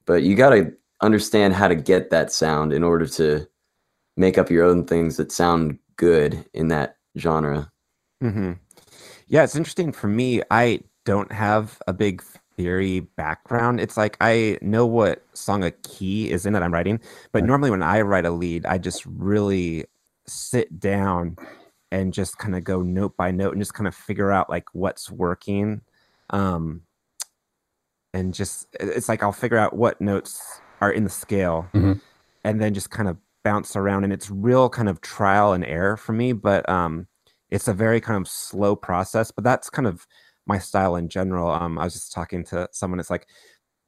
[0.06, 3.46] But you got to understand how to get that sound in order to
[4.16, 7.70] make up your own things that sound good in that genre.
[8.22, 8.52] Mm-hmm.
[9.28, 10.42] Yeah, it's interesting for me.
[10.50, 12.22] I don't have a big
[12.59, 17.00] theory background, it's like I know what song a key is in that I'm writing,
[17.31, 19.85] but normally when I write a lead, I just really
[20.26, 21.37] sit down
[21.92, 24.66] and just kind of go note by note and just kind of figure out like
[24.74, 25.81] what's working.
[26.31, 26.83] Um,
[28.12, 31.92] and just it's like I'll figure out what notes are in the scale mm-hmm.
[32.42, 35.96] and then just kind of bounce around and it's real kind of trial and error
[35.96, 37.07] for me, but um
[37.50, 40.06] it's a very kind of slow process, but that's kind of
[40.46, 41.50] my style in general.
[41.50, 43.00] Um, I was just talking to someone.
[43.00, 43.26] It's like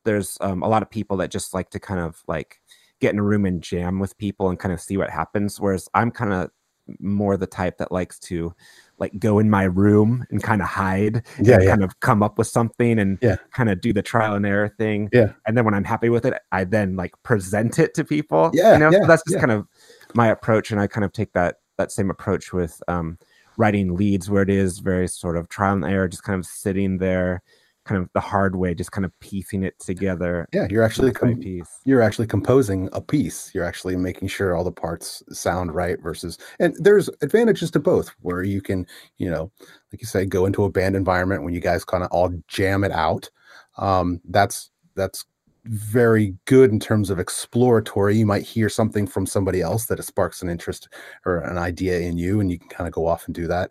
[0.05, 2.61] there's um, a lot of people that just like to kind of like
[3.01, 5.61] get in a room and jam with people and kind of see what happens.
[5.61, 6.51] Whereas I'm kind of
[6.99, 8.53] more the type that likes to
[8.99, 11.70] like go in my room and kind of hide yeah, and yeah.
[11.70, 13.37] kind of come up with something and yeah.
[13.53, 15.09] kind of do the trial and error thing.
[15.12, 15.33] Yeah.
[15.46, 18.51] And then when I'm happy with it, I then like present it to people.
[18.53, 18.75] Yeah.
[18.75, 19.66] You know, yeah, so that's just kind of
[20.14, 20.70] my approach.
[20.70, 23.18] And I kind of take that that same approach with um
[23.61, 26.96] writing leads where it is very sort of trial and error, just kind of sitting
[26.96, 27.42] there,
[27.85, 30.49] kind of the hard way, just kind of piecing it together.
[30.55, 31.42] Yeah, you're actually com-
[31.85, 33.51] you're actually composing a piece.
[33.55, 38.09] You're actually making sure all the parts sound right versus and there's advantages to both
[38.20, 38.87] where you can,
[39.18, 39.53] you know,
[39.92, 42.83] like you say, go into a band environment when you guys kind of all jam
[42.83, 43.29] it out.
[43.77, 45.27] Um, that's that's
[45.64, 48.16] very good in terms of exploratory.
[48.16, 50.88] You might hear something from somebody else that sparks an interest
[51.25, 53.70] or an idea in you, and you can kind of go off and do that.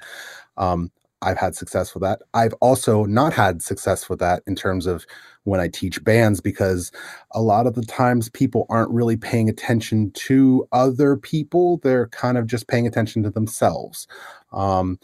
[0.58, 2.22] Um, I've had success with that.
[2.34, 5.06] I've also not had success with that in terms of
[5.44, 6.92] when I teach bands because
[7.32, 11.78] a lot of the times people aren't really paying attention to other people.
[11.84, 14.08] They're kind of just paying attention to themselves.
[14.54, 15.00] Um,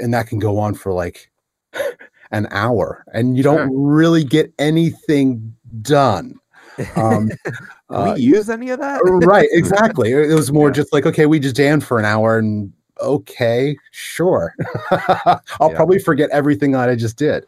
[0.00, 1.30] and that can go on for like
[2.30, 3.70] an hour and you don't sure.
[3.72, 6.34] really get anything done.
[6.96, 7.30] Um,
[7.90, 9.00] uh, we use any of that?
[9.04, 10.12] right, exactly.
[10.12, 10.74] It was more yeah.
[10.74, 14.54] just like, okay, we just jammed for an hour and okay, sure.
[14.90, 15.76] I'll yeah.
[15.76, 17.44] probably forget everything that I just did.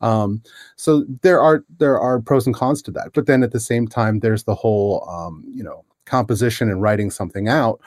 [0.00, 0.42] Um,
[0.76, 3.10] so there are there are pros and cons to that.
[3.14, 7.10] But then at the same time, there's the whole um, you know, composition and writing
[7.10, 7.80] something out.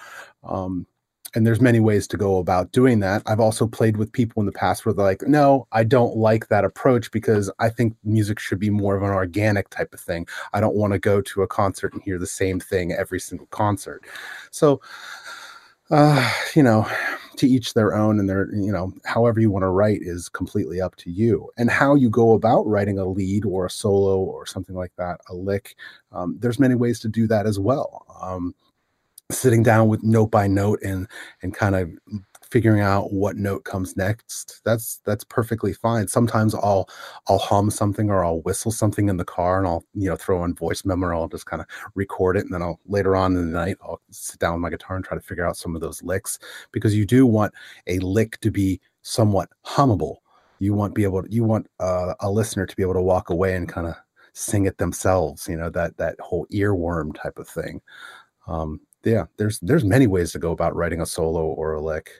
[0.43, 0.85] Um,
[1.35, 3.21] and there's many ways to go about doing that.
[3.25, 6.47] I've also played with people in the past where they're like, no, I don't like
[6.47, 10.27] that approach because I think music should be more of an organic type of thing.
[10.53, 13.47] I don't want to go to a concert and hear the same thing every single
[13.47, 14.03] concert.
[14.51, 14.81] So,
[15.91, 16.87] uh, you know,
[17.37, 20.81] to each their own, and their, you know, however you want to write is completely
[20.81, 21.49] up to you.
[21.57, 25.21] And how you go about writing a lead or a solo or something like that,
[25.29, 25.75] a lick,
[26.11, 28.05] um, there's many ways to do that as well.
[28.21, 28.53] Um,
[29.31, 31.07] sitting down with note by note and
[31.41, 31.89] and kind of
[32.49, 36.07] figuring out what note comes next that's that's perfectly fine.
[36.07, 36.89] Sometimes i'll
[37.27, 40.43] i'll hum something or i'll whistle something in the car and i'll you know throw
[40.43, 43.35] in voice memo or i'll just kind of record it and then i'll later on
[43.35, 45.75] in the night i'll sit down with my guitar and try to figure out some
[45.75, 46.39] of those licks
[46.71, 47.53] because you do want
[47.85, 50.17] a lick to be somewhat hummable.
[50.59, 53.29] You want be able to, you want uh, a listener to be able to walk
[53.29, 53.95] away and kind of
[54.33, 57.81] sing it themselves you know that that whole earworm type of thing.
[58.47, 62.11] Um, yeah, there's there's many ways to go about writing a solo or a lick.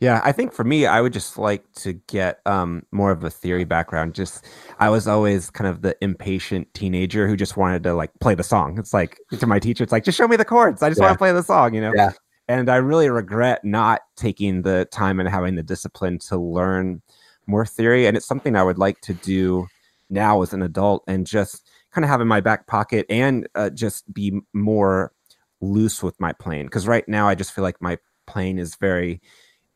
[0.00, 3.30] Yeah, I think for me, I would just like to get um, more of a
[3.30, 4.14] theory background.
[4.14, 4.46] Just,
[4.78, 8.44] I was always kind of the impatient teenager who just wanted to like play the
[8.44, 8.78] song.
[8.78, 10.84] It's like to my teacher, it's like just show me the chords.
[10.84, 11.06] I just yeah.
[11.06, 11.92] want to play the song, you know.
[11.96, 12.12] Yeah.
[12.46, 17.02] And I really regret not taking the time and having the discipline to learn
[17.48, 18.06] more theory.
[18.06, 19.66] And it's something I would like to do
[20.10, 23.70] now as an adult and just kind of have in my back pocket and uh,
[23.70, 25.12] just be more
[25.60, 29.20] loose with my plane because right now I just feel like my plane is very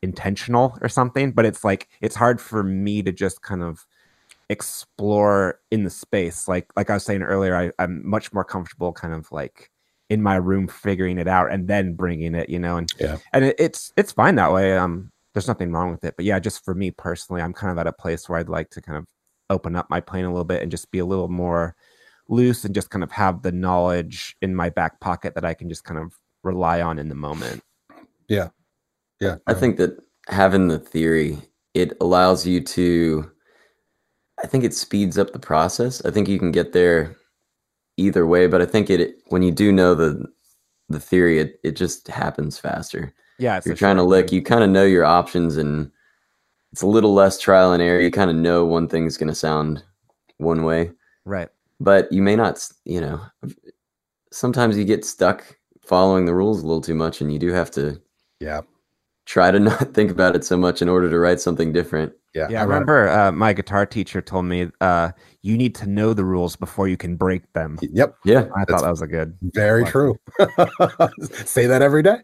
[0.02, 3.86] intentional or something, but it's like it's hard for me to just kind of
[4.48, 6.48] explore in the space.
[6.48, 9.70] Like like I was saying earlier, I, I'm much more comfortable kind of like
[10.10, 13.46] in my room figuring it out and then bringing it, you know, and yeah, and
[13.46, 14.76] it, it's it's fine that way.
[14.76, 17.78] Um, there's nothing wrong with it, but yeah, just for me personally, I'm kind of
[17.78, 19.06] at a place where I'd like to kind of
[19.48, 21.74] open up my plane a little bit and just be a little more
[22.28, 25.68] loose and just kind of have the knowledge in my back pocket that I can
[25.68, 27.62] just kind of rely on in the moment.
[28.28, 28.48] Yeah.
[29.20, 29.36] Yeah.
[29.46, 31.38] I think that having the theory,
[31.74, 33.30] it allows you to
[34.42, 36.04] I think it speeds up the process.
[36.04, 37.14] I think you can get there
[37.96, 40.24] either way, but I think it when you do know the
[40.88, 43.14] the theory, it, it just happens faster.
[43.38, 45.90] Yeah, you're trying to lick, you kind of know your options and
[46.72, 48.00] it's a little less trial and error.
[48.00, 49.82] You kind of know one thing's going to sound
[50.38, 50.90] one way.
[51.24, 51.48] Right
[51.80, 53.20] but you may not you know
[54.30, 57.70] sometimes you get stuck following the rules a little too much and you do have
[57.70, 58.00] to
[58.40, 58.60] yeah
[59.26, 62.48] try to not think about it so much in order to write something different yeah,
[62.48, 62.60] yeah.
[62.60, 66.54] I remember uh, my guitar teacher told me uh, you need to know the rules
[66.54, 67.76] before you can break them.
[67.82, 68.16] Yep.
[68.24, 69.36] Yeah, I thought that was a good.
[69.42, 70.16] Very true.
[71.44, 72.16] Say that every day.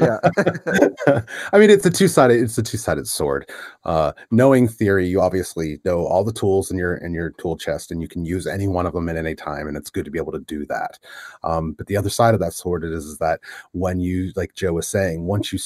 [0.00, 1.20] yeah.
[1.52, 2.40] I mean, it's a two sided.
[2.40, 3.50] It's a two sided sword.
[3.84, 7.90] Uh, knowing theory, you obviously know all the tools in your in your tool chest,
[7.90, 10.10] and you can use any one of them at any time, and it's good to
[10.10, 10.98] be able to do that.
[11.42, 13.40] Um, but the other side of that sword is, is that
[13.72, 15.58] when you, like Joe was saying, once you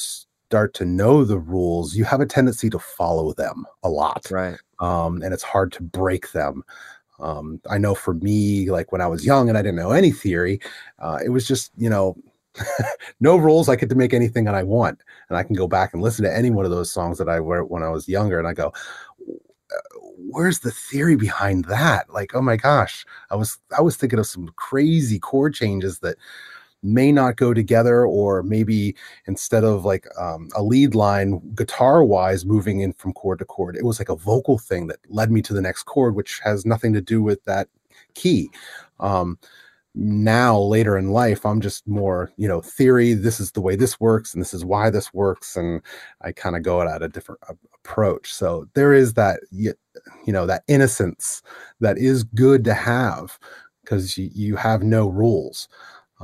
[0.47, 4.27] start to know the rules, you have a tendency to follow them a lot.
[4.31, 4.57] Right.
[4.79, 6.63] Um, and it's hard to break them.
[7.19, 10.11] Um, I know for me, like when I was young and I didn't know any
[10.11, 10.61] theory,
[10.99, 12.17] uh, it was just, you know,
[13.21, 13.69] no rules.
[13.69, 15.01] I get to make anything that I want.
[15.29, 17.39] And I can go back and listen to any one of those songs that I
[17.39, 18.39] wrote when I was younger.
[18.39, 18.73] And I go,
[20.17, 22.11] where's the theory behind that?
[22.11, 26.17] Like, oh my gosh, I was, I was thinking of some crazy chord changes that,
[26.85, 28.95] may not go together or maybe
[29.27, 33.77] instead of like um, a lead line guitar wise moving in from chord to chord
[33.77, 36.65] it was like a vocal thing that led me to the next chord which has
[36.65, 37.69] nothing to do with that
[38.15, 38.51] key.
[39.01, 39.39] Um,
[39.97, 44.01] now later in life i'm just more you know theory this is the way this
[44.01, 45.81] works and this is why this works and
[46.23, 47.41] i kind of go at a different
[47.85, 48.33] approach.
[48.33, 49.75] So there is that you
[50.27, 51.43] know that innocence
[51.81, 53.39] that is good to have
[53.83, 55.69] because you, you have no rules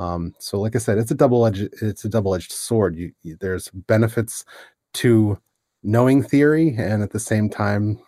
[0.01, 2.97] um, so, like I said, it's a double edged it's a double edged sword.
[2.97, 4.47] You, you, there's benefits
[4.95, 5.39] to
[5.83, 7.99] knowing theory, and at the same time,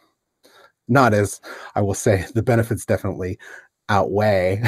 [0.88, 1.38] not as
[1.74, 3.38] I will say, the benefits definitely
[3.90, 4.62] outweigh.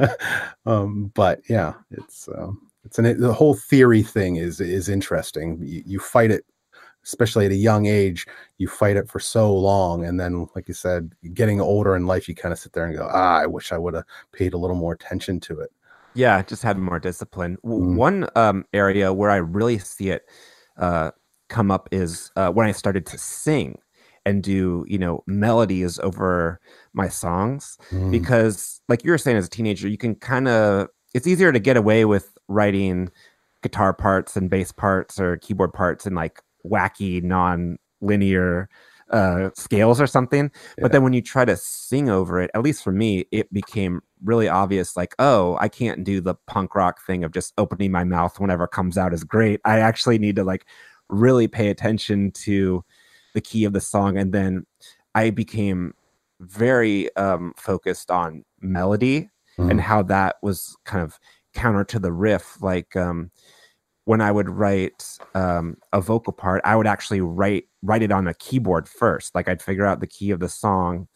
[0.66, 5.58] um, but yeah, it's um, it's an the whole theory thing is is interesting.
[5.62, 6.46] You, you fight it
[7.04, 10.06] especially at a young age, you fight it for so long.
[10.06, 12.96] And then, like you said, getting older in life, you kind of sit there and
[12.96, 15.70] go, ah, I wish I would have paid a little more attention to it.
[16.14, 17.56] Yeah, just had more discipline.
[17.64, 17.96] Mm.
[17.96, 20.22] One um, area where I really see it
[20.78, 21.10] uh,
[21.48, 23.78] come up is uh, when I started to sing
[24.26, 26.60] and do you know melodies over
[26.92, 28.10] my songs mm.
[28.10, 31.58] because like you were saying as a teenager you can kind of it's easier to
[31.58, 33.10] get away with writing
[33.62, 38.68] guitar parts and bass parts or keyboard parts and like wacky non-linear
[39.10, 40.50] uh, scales or something.
[40.78, 40.82] Yeah.
[40.82, 44.00] But then when you try to sing over it, at least for me, it became
[44.22, 48.04] really obvious like, oh, I can't do the punk rock thing of just opening my
[48.04, 49.60] mouth whenever comes out is great.
[49.64, 50.66] I actually need to like
[51.08, 52.84] really pay attention to
[53.34, 54.16] the key of the song.
[54.16, 54.66] And then
[55.14, 55.94] I became
[56.40, 59.70] very um, focused on melody mm-hmm.
[59.70, 61.18] and how that was kind of
[61.52, 62.60] counter to the riff.
[62.62, 63.30] Like, um,
[64.04, 68.26] when I would write um, a vocal part, I would actually write write it on
[68.26, 69.34] a keyboard first.
[69.34, 71.08] Like I'd figure out the key of the song,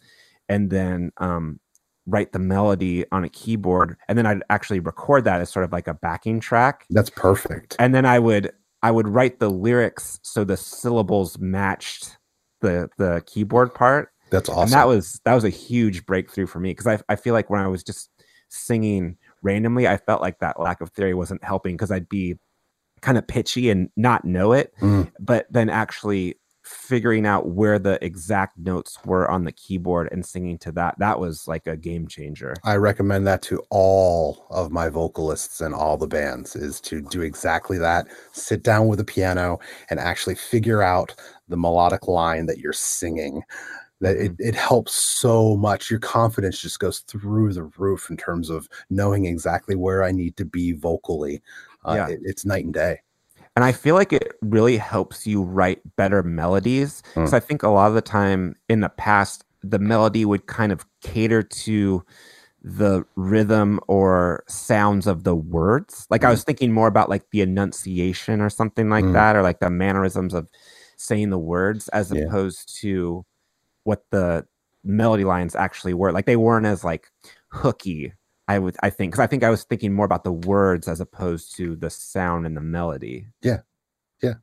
[0.48, 1.60] and then um,
[2.06, 5.72] write the melody on a keyboard, and then I'd actually record that as sort of
[5.72, 6.86] like a backing track.
[6.90, 7.76] That's perfect.
[7.78, 12.16] And then I would I would write the lyrics so the syllables matched
[12.60, 14.10] the the keyboard part.
[14.30, 14.62] That's awesome.
[14.62, 17.50] And that was that was a huge breakthrough for me because I I feel like
[17.50, 18.10] when I was just
[18.48, 22.38] singing randomly, I felt like that lack of theory wasn't helping because I'd be
[23.00, 25.10] kind of pitchy and not know it, mm.
[25.18, 26.36] but then actually
[26.68, 31.18] figuring out where the exact notes were on the keyboard and singing to that that
[31.18, 32.54] was like a game changer.
[32.64, 37.22] I recommend that to all of my vocalists and all the bands is to do
[37.22, 38.06] exactly that.
[38.32, 41.14] Sit down with a piano and actually figure out
[41.48, 43.42] the melodic line that you're singing.
[44.00, 44.48] That it, mm-hmm.
[44.48, 45.90] it helps so much.
[45.90, 50.36] Your confidence just goes through the roof in terms of knowing exactly where i need
[50.36, 51.42] to be vocally
[51.84, 52.08] uh, yeah.
[52.08, 53.00] It, it's night and day.
[53.56, 57.02] And I feel like it really helps you write better melodies.
[57.14, 57.36] Because mm.
[57.36, 60.86] I think a lot of the time in the past, the melody would kind of
[61.00, 62.04] cater to
[62.62, 66.06] the rhythm or sounds of the words.
[66.10, 66.26] Like mm.
[66.28, 69.12] I was thinking more about like the enunciation or something like mm.
[69.14, 70.48] that, or like the mannerisms of
[70.96, 72.22] saying the words as yeah.
[72.22, 73.24] opposed to
[73.84, 74.46] what the
[74.84, 76.12] melody lines actually were.
[76.12, 77.08] Like they weren't as like
[77.48, 78.12] hooky
[78.48, 81.00] I would I think because I think I was thinking more about the words as
[81.00, 83.26] opposed to the sound and the melody.
[83.42, 83.58] Yeah,
[84.22, 84.34] yeah.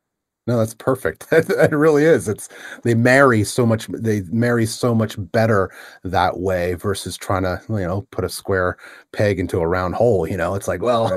[0.48, 1.26] No, that's perfect.
[1.32, 2.28] it really is.
[2.28, 2.50] It's
[2.84, 3.88] they marry so much.
[3.88, 5.72] They marry so much better
[6.04, 8.78] that way versus trying to you know put a square
[9.12, 10.28] peg into a round hole.
[10.28, 11.10] You know, it's like well,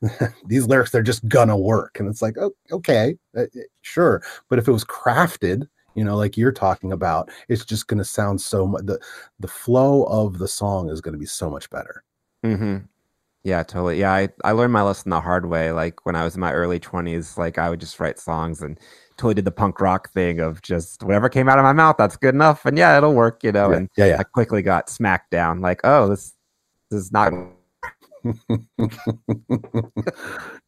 [0.00, 0.30] right.
[0.46, 3.46] these lyrics they're just gonna work, and it's like oh, okay, uh,
[3.82, 4.22] sure.
[4.48, 5.66] But if it was crafted
[5.96, 9.00] you know like you're talking about it's just going to sound so much the
[9.40, 12.04] the flow of the song is going to be so much better
[12.44, 12.76] Mm-hmm.
[13.46, 14.00] Yeah, totally.
[14.00, 15.70] Yeah, I, I learned my lesson the hard way.
[15.70, 18.76] Like when I was in my early 20s, like I would just write songs and
[19.16, 22.16] totally did the punk rock thing of just whatever came out of my mouth, that's
[22.16, 22.66] good enough.
[22.66, 23.70] And yeah, it'll work, you know.
[23.70, 24.16] Yeah, and yeah, yeah.
[24.18, 26.34] I quickly got smacked down like, oh, this,
[26.90, 27.32] this is not.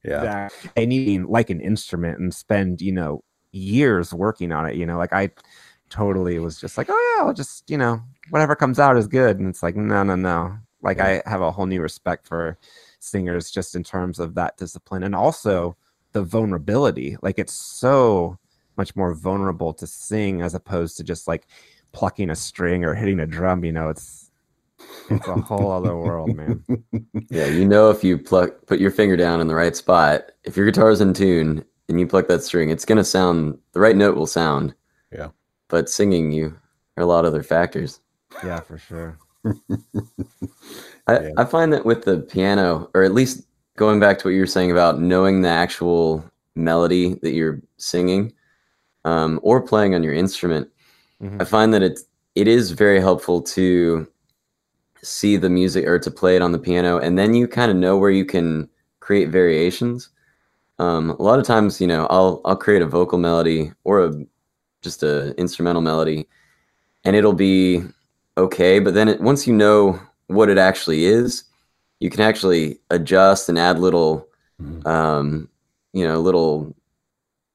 [0.05, 0.49] yeah.
[0.77, 4.77] I need like an instrument and spend, you know, years working on it.
[4.77, 5.31] You know, like I
[5.91, 8.01] totally was just like, oh, yeah, I'll just, you know,
[8.31, 9.41] whatever comes out is good.
[9.41, 11.23] And it's like, no, no, no like yeah.
[11.25, 12.59] I have a whole new respect for
[13.01, 15.77] singers just in terms of that discipline and also
[16.13, 17.17] the vulnerability.
[17.23, 18.39] Like it's so
[18.77, 21.47] much more vulnerable to sing as opposed to just like
[21.93, 23.65] plucking a string or hitting a drum.
[23.65, 24.31] You know, it's
[25.11, 26.65] it's a whole other world, man.
[27.31, 30.57] Yeah, you know, if you pluck, put your finger down in the right spot, if
[30.57, 34.17] your guitar's in tune and you pluck that string, it's gonna sound the right note
[34.17, 34.75] will sound.
[35.13, 35.29] Yeah.
[35.69, 36.57] But singing, you
[36.97, 38.01] are a lot of other factors.
[38.45, 39.19] Yeah, for sure.
[41.07, 41.31] I, yeah.
[41.37, 44.47] I find that with the piano, or at least going back to what you were
[44.47, 46.25] saying about knowing the actual
[46.55, 48.33] melody that you're singing
[49.05, 50.69] um, or playing on your instrument,
[51.23, 51.41] mm-hmm.
[51.41, 54.07] I find that it's it is very helpful to
[55.03, 57.77] see the music or to play it on the piano, and then you kind of
[57.77, 58.69] know where you can
[59.01, 60.11] create variations.
[60.79, 64.13] Um, a lot of times, you know, I'll I'll create a vocal melody or a
[64.83, 66.29] just a instrumental melody,
[67.05, 67.83] and it'll be
[68.39, 68.79] okay.
[68.79, 71.45] But then it, once you know what it actually is,
[72.01, 74.27] you can actually adjust and add little,
[74.63, 74.87] mm-hmm.
[74.87, 75.49] um,
[75.93, 76.75] you know, little,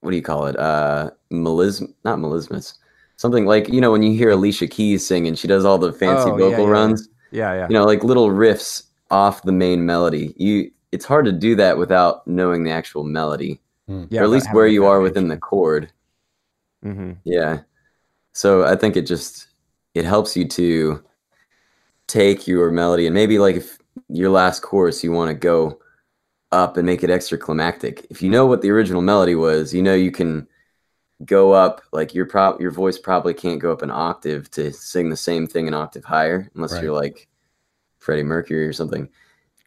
[0.01, 0.59] what do you call it?
[0.59, 2.75] Uh, melism, not melismus,
[3.15, 5.93] something like, you know, when you hear Alicia Keys sing and she does all the
[5.93, 7.09] fancy oh, vocal yeah, yeah, runs.
[7.31, 7.67] Yeah, yeah.
[7.69, 10.33] You know, like little riffs off the main melody.
[10.35, 13.59] You, it's hard to do that without knowing the actual melody,
[13.89, 14.07] mm.
[14.09, 15.91] yeah, or at least where you are within the chord.
[16.85, 17.13] Mm-hmm.
[17.23, 17.61] Yeah.
[18.33, 19.47] So I think it just
[19.93, 21.03] it helps you to
[22.07, 23.77] take your melody and maybe like if
[24.09, 25.79] your last chorus you want to go
[26.53, 28.05] up and make it extra climactic.
[28.09, 30.47] If you know what the original melody was, you know you can
[31.25, 35.09] go up like your prop your voice probably can't go up an octave to sing
[35.09, 36.83] the same thing an octave higher unless right.
[36.83, 37.29] you're like
[37.97, 39.09] Freddie Mercury or something.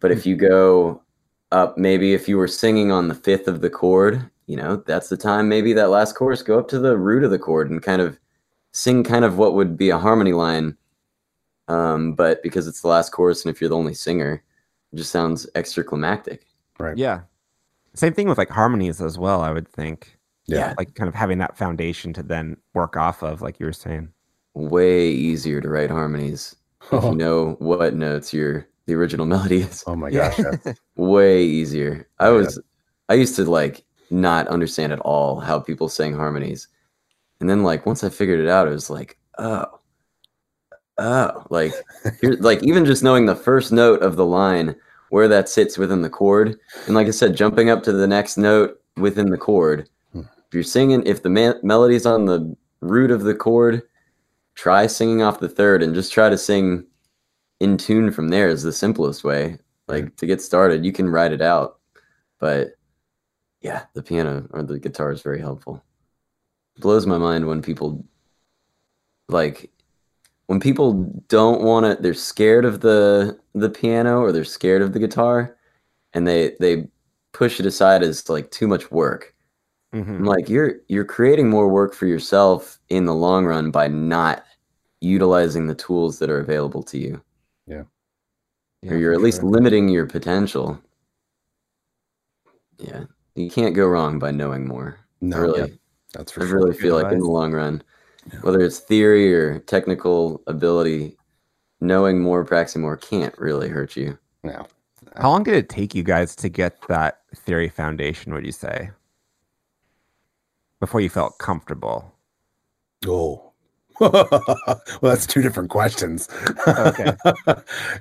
[0.00, 0.30] But if hmm.
[0.30, 1.02] you go
[1.52, 5.08] up maybe if you were singing on the fifth of the chord, you know, that's
[5.08, 7.82] the time maybe that last chorus go up to the root of the chord and
[7.82, 8.18] kind of
[8.76, 10.76] sing kind of what would be a harmony line.
[11.68, 14.42] Um, but because it's the last chorus and if you're the only singer,
[14.92, 16.46] it just sounds extra climactic.
[16.78, 16.96] Right.
[16.96, 17.22] Yeah.
[17.94, 20.18] Same thing with like harmonies as well, I would think.
[20.44, 20.74] Yeah.
[20.76, 24.10] Like kind of having that foundation to then work off of, like you were saying.
[24.54, 26.54] Way easier to write harmonies
[26.92, 29.82] if you know what notes your the original melody is.
[29.86, 30.38] Oh my gosh.
[30.96, 32.06] Way easier.
[32.18, 32.32] I Yeah.
[32.32, 32.60] was
[33.08, 36.68] I used to like not understand at all how people sang harmonies.
[37.40, 39.66] And then like once I figured it out, it was like, oh.
[40.98, 41.74] Oh, like
[42.22, 44.74] here, like even just knowing the first note of the line
[45.10, 48.38] where that sits within the chord and like I said jumping up to the next
[48.38, 49.90] note within the chord.
[50.12, 50.20] Hmm.
[50.20, 53.82] If you're singing if the ma- melody's on the root of the chord,
[54.54, 56.86] try singing off the third and just try to sing
[57.60, 59.58] in tune from there is the simplest way
[59.88, 61.78] like to get started you can write it out
[62.38, 62.72] but
[63.60, 65.82] yeah the piano or the guitar is very helpful
[66.78, 68.04] blows my mind when people
[69.28, 69.70] like
[70.46, 74.92] when people don't want to they're scared of the the piano or they're scared of
[74.92, 75.56] the guitar
[76.14, 76.86] and they they
[77.32, 79.34] push it aside as like too much work.
[79.94, 80.18] Mhm.
[80.18, 84.44] I'm like you're you're creating more work for yourself in the long run by not
[85.00, 87.20] utilizing the tools that are available to you.
[87.66, 87.82] Yeah,
[88.88, 90.80] or you're at least limiting your potential.
[92.78, 93.04] Yeah.
[93.34, 94.98] You can't go wrong by knowing more.
[95.20, 95.60] No, really.
[95.60, 95.76] yeah,
[96.16, 96.56] that's for i sure.
[96.58, 97.82] really feel like in the long run
[98.32, 98.40] Yeah.
[98.40, 101.16] whether it's theory or technical ability
[101.80, 104.64] knowing more practicing more can't really hurt you Yeah.
[105.16, 108.90] How long did it take you guys to get that theory foundation, would you say?
[110.80, 112.12] Before you felt comfortable?
[113.06, 113.52] Oh.
[114.00, 116.28] well, that's two different questions.
[116.68, 117.12] Okay.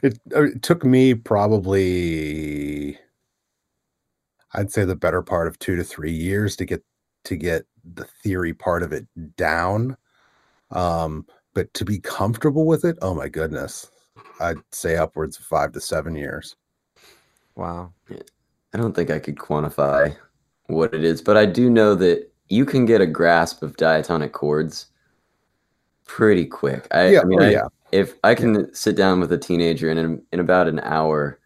[0.02, 2.98] it, uh, it took me probably,
[4.54, 6.84] I'd say, the better part of two to three years to get
[7.26, 9.06] to get the theory part of it
[9.36, 9.98] down.
[10.72, 13.90] Um, but to be comfortable with it, oh my goodness,
[14.40, 16.56] I'd say upwards of five to seven years.
[17.56, 17.94] Wow.
[18.74, 20.14] i don't think i could quantify
[20.66, 24.34] what it is but i do know that you can get a grasp of diatonic
[24.34, 24.88] chords
[26.04, 29.32] pretty quick i, yeah, I mean oh, I, yeah, if I can sit down with
[29.32, 31.40] a teenager and in, in about an hour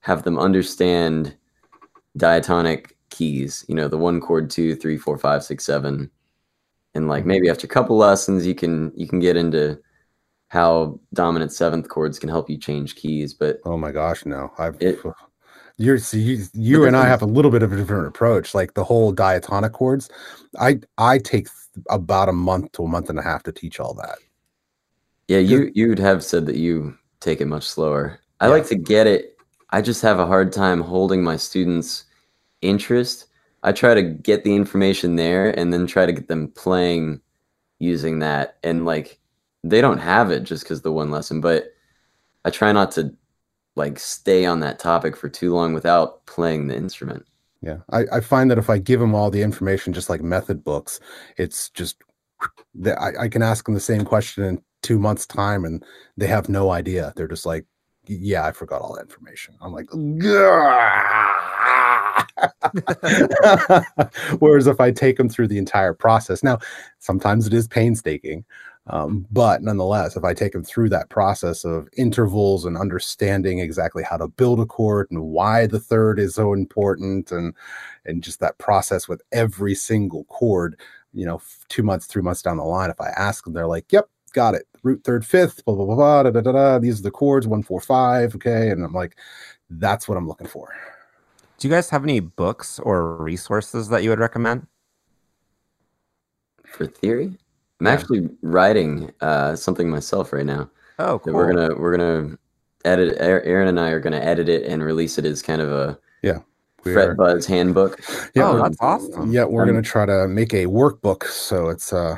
[0.00, 1.34] have them understand
[2.18, 6.10] diatonic keys, you know, the one chord two, three, four, five, six, seven,
[6.94, 7.28] and like mm-hmm.
[7.28, 9.78] maybe after a couple lessons you can you can get into
[10.48, 13.34] how dominant seventh chords can help you change keys.
[13.34, 14.50] But Oh my gosh, no.
[14.58, 15.00] I've It-
[15.80, 18.54] you're see you, you and I have a little bit of a different approach.
[18.54, 20.10] Like the whole diatonic chords,
[20.58, 21.48] I I take
[21.90, 24.18] about a month to a month and a half to teach all that.
[25.28, 28.18] yeah, you you'd have said that you take it much slower.
[28.40, 28.52] I Yeah.
[28.54, 29.36] like to get it.
[29.70, 32.04] I just have a hard time holding my students'
[32.62, 33.26] interest.
[33.62, 37.20] I try to get the information there and then try to get them playing
[37.78, 38.58] using that.
[38.62, 39.18] And like
[39.64, 41.72] they don't have it just because the one lesson, but
[42.44, 43.14] I try not to
[43.76, 47.24] like stay on that topic for too long without playing the instrument.
[47.60, 50.62] Yeah, I, I find that if I give them all the information, just like method
[50.62, 51.00] books,
[51.36, 51.96] it's just
[52.76, 55.84] that I, I can ask them the same question in two months' time, and
[56.16, 57.12] they have no idea.
[57.16, 57.66] They're just like,
[58.06, 59.86] "Yeah, I forgot all that information." I'm like,
[60.18, 61.17] "Gah!"
[64.38, 66.58] whereas if I take them through the entire process, now
[66.98, 68.44] sometimes it is painstaking,
[68.90, 74.02] um, but nonetheless, if I take them through that process of intervals and understanding exactly
[74.02, 77.54] how to build a chord and why the third is so important, and
[78.06, 80.80] and just that process with every single chord,
[81.12, 83.92] you know, two months, three months down the line, if I ask them, they're like,
[83.92, 84.66] "Yep, got it.
[84.82, 86.52] Root third, fifth, blah blah blah blah, da da da.
[86.52, 86.78] da.
[86.78, 88.34] These are the chords, one, four, five.
[88.36, 89.16] Okay," and I'm like,
[89.70, 90.72] "That's what I'm looking for."
[91.58, 94.66] Do you guys have any books or resources that you would recommend?
[96.64, 97.36] For theory,
[97.80, 97.92] I'm Yeah.
[97.92, 100.70] actually writing uh, something myself right now.
[101.00, 101.34] Oh, cool.
[101.34, 102.38] we're gonna we're gonna
[102.84, 103.16] edit.
[103.20, 105.98] Aaron and I are gonna edit it and release it as kind of a
[106.84, 108.00] We Fret Buzz handbook.
[108.36, 109.32] Oh, Um, that's awesome.
[109.32, 112.16] yeah, we're Um, gonna try to make a workbook so it's uh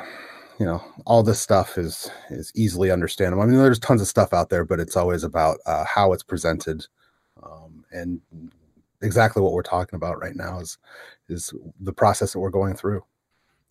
[0.59, 3.41] you know all this stuff is is easily understandable.
[3.41, 6.21] I mean, there's tons of stuff out there, but it's always about uh, how it's
[6.21, 6.85] presented,
[7.41, 8.21] um, and
[9.01, 10.77] exactly what we're talking about right now is
[11.29, 13.03] is the process that we're going through.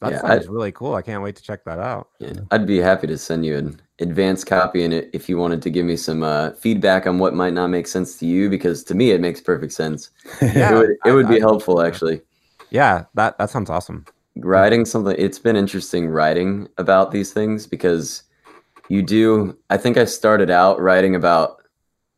[0.01, 0.95] That Yeah, sounds really cool.
[0.95, 2.09] I can't wait to check that out.
[2.20, 5.68] Yeah, I'd be happy to send you an advanced copy, and if you wanted to
[5.70, 8.95] give me some uh, feedback on what might not make sense to you, because to
[8.95, 10.11] me it makes perfect sense.
[10.43, 10.72] Yeah.
[10.72, 11.87] it would it would I- be I- helpful yeah.
[11.89, 12.22] actually.
[12.70, 14.07] Yeah, that that sounds awesome.
[14.37, 18.22] writing something it's been interesting writing about these things because
[18.89, 21.62] you do i think i started out writing about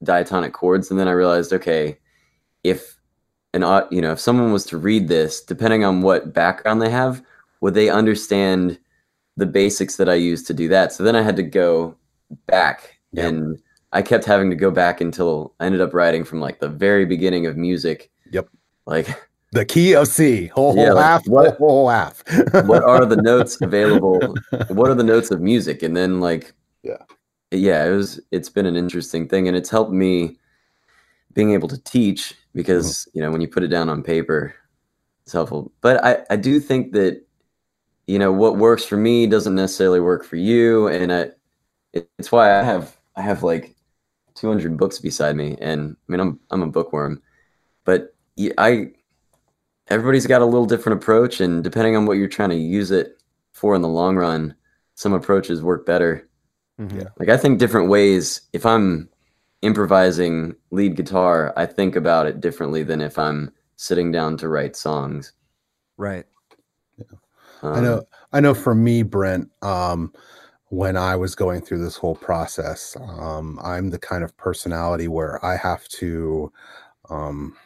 [0.05, 1.99] diatonic chords and then i realized okay
[2.65, 2.92] if
[3.55, 6.81] an au- uh, you know if someone was to read this depending on what background
[6.81, 7.23] they have
[7.61, 8.79] would they understand
[9.37, 11.95] the basics that i use to do that so then i had to go
[12.47, 13.25] back Yep.
[13.29, 13.59] and
[13.93, 17.05] i kept having to go back until i ended up writing from like the very
[17.05, 18.49] beginning of music Yep.
[18.87, 19.07] like
[19.53, 22.23] The key of C, whole, whole yeah, half, what, whole half.
[22.67, 24.19] what are the notes available?
[24.69, 25.83] What are the notes of music?
[25.83, 26.97] And then like, yeah,
[27.51, 28.19] yeah, it was.
[28.31, 30.39] It's been an interesting thing, and it's helped me
[31.35, 33.19] being able to teach because mm-hmm.
[33.19, 34.55] you know when you put it down on paper,
[35.25, 35.73] it's helpful.
[35.81, 37.25] But I I do think that
[38.07, 41.31] you know what works for me doesn't necessarily work for you, and I
[41.93, 43.77] it's why I have I have like
[44.35, 47.23] 200 books beside me, and I mean I'm I'm a bookworm,
[47.85, 48.15] but
[48.59, 48.93] I
[49.89, 53.23] everybody's got a little different approach, and depending on what you're trying to use it
[53.53, 54.55] for in the long run,
[54.95, 56.29] some approaches work better.
[56.81, 57.01] Mm-hmm.
[57.01, 57.09] Yeah.
[57.19, 58.43] Like I think different ways.
[58.53, 59.09] If I'm
[59.63, 64.77] improvising lead guitar, I think about it differently than if I'm sitting down to write
[64.77, 65.33] songs.
[65.97, 66.27] Right.
[66.99, 67.19] Yeah.
[67.63, 68.03] Um, I know.
[68.33, 68.55] I know.
[68.55, 70.13] For me, Brent, um,
[70.69, 75.45] when I was going through this whole process, um, I'm the kind of personality where
[75.45, 76.53] I have to.
[77.11, 77.57] Um,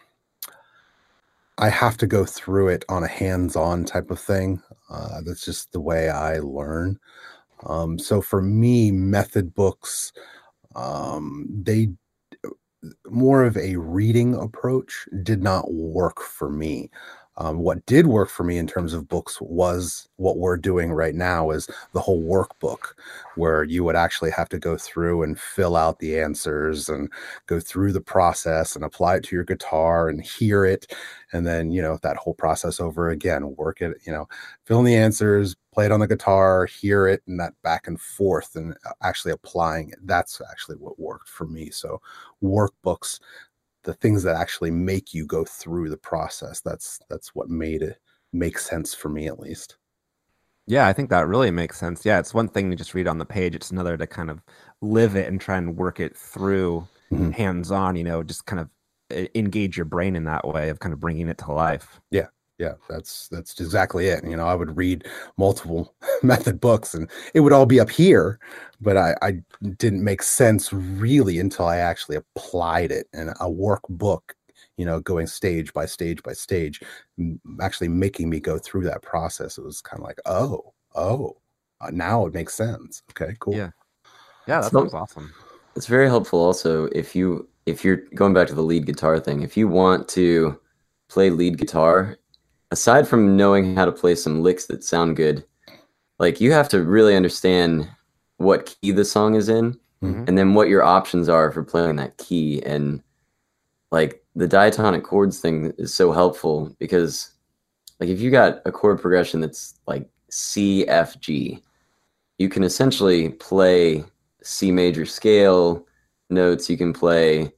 [1.59, 4.63] I have to go through it on a hands-on type of thing.
[4.91, 6.99] Uh, that's just the way I learn.
[7.65, 10.13] Um, so for me, method books,
[10.77, 11.89] um, they
[13.11, 16.91] more of a reading approach did not work for me.
[17.39, 21.15] Um, what did work for me in terms of books was what we're doing right
[21.15, 22.95] now is the whole workbook
[23.35, 27.13] where you would actually have to go through and fill out the answers and
[27.47, 30.91] go through the process and apply it to your guitar and hear it
[31.35, 34.27] and then you know that whole process over again work it you know
[34.65, 38.01] fill in the answers play it on the guitar hear it and that back and
[38.01, 41.69] forth and uh, actually applying it that's actually what worked for me.
[41.69, 42.01] So
[42.43, 43.21] workbooks
[43.83, 47.99] the things that actually make you go through the process that's that's what made it
[48.33, 49.77] make sense for me at least.
[50.67, 52.07] Yeah i think that really makes sense.
[52.07, 54.43] Yeah it's one thing to just read on the page it's another to kind of
[54.81, 57.33] live it and try and work it through mm-hmm.
[57.33, 58.71] hands on you know just kind of
[59.35, 62.01] engage your brain in that way of kind of bringing it to life.
[62.11, 62.29] Yeah
[62.59, 67.41] yeah that's that's exactly it you know i would read multiple method books and it
[67.41, 68.39] would all be up here
[68.81, 69.39] but I, I
[69.79, 74.21] didn't make sense really until i actually applied it and a workbook
[74.77, 76.81] you know going stage by stage by stage
[77.61, 79.59] actually making me go through that process.
[79.59, 81.37] It was kind of like oh oh
[81.81, 83.03] uh, now it makes sense.
[83.11, 83.55] Okay cool.
[83.55, 83.71] Yeah.
[84.47, 85.33] Yeah that so, sounds awesome.
[85.75, 89.43] it's very helpful also if you if you're going back to the lead guitar thing
[89.43, 90.59] if you want to
[91.09, 92.17] play lead guitar
[92.71, 95.45] aside from knowing how to play some licks that sound good,
[96.19, 97.89] like you have to really understand
[98.39, 100.25] what key the song is in mm-hmm.
[100.27, 103.03] and then what your options are for playing that key and
[103.91, 107.33] like the diatonic chords thing is so helpful because
[108.01, 111.63] like if you got a chord progression that's like C F G
[112.39, 114.05] you can essentially play
[114.43, 115.87] C major scale
[116.29, 117.51] notes you can play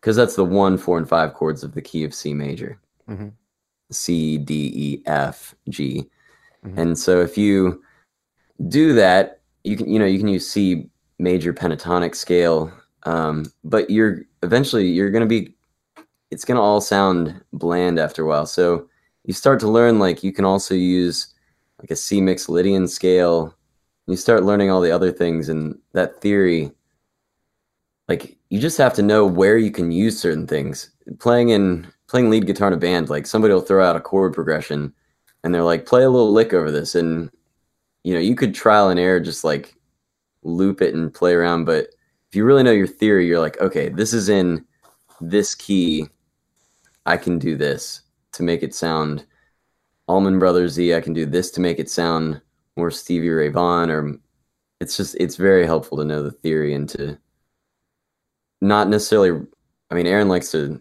[0.00, 2.78] because that's the one four and five chords of the key of C major
[3.08, 3.28] mm-hmm.
[3.94, 6.08] C, D, E, F, G.
[6.64, 6.78] Mm-hmm.
[6.78, 7.82] And so if you
[8.68, 10.88] do that, you can you know you can use C
[11.18, 12.72] major pentatonic scale,
[13.04, 15.54] um, but you're eventually you're going to be
[16.30, 18.46] it's going to all sound bland after a while.
[18.46, 18.88] So
[19.24, 21.34] you start to learn like you can also use
[21.80, 23.56] like a C Mixolydian scale.
[24.06, 26.70] You start learning all the other things and that theory.
[28.08, 30.90] Like you just have to know where you can use certain things.
[31.20, 34.34] Playing in playing lead guitar in a band, like somebody will throw out a chord
[34.34, 34.92] progression
[35.42, 36.94] and they're like, play a little lick over this.
[36.94, 37.30] And,
[38.02, 39.74] you know, you could trial and error, just like
[40.42, 41.64] loop it and play around.
[41.64, 41.88] But
[42.28, 44.64] if you really know your theory, you're like, okay, this is in
[45.20, 46.08] this key.
[47.06, 48.02] I can do this
[48.32, 49.26] to make it sound
[50.08, 50.94] Allman Brothers Z.
[50.94, 52.40] I can do this to make it sound
[52.76, 54.18] more Stevie Ray Vaughan or
[54.80, 57.18] it's just it's very helpful to know the theory and to
[58.60, 59.46] not necessarily
[59.90, 60.80] I mean Aaron likes to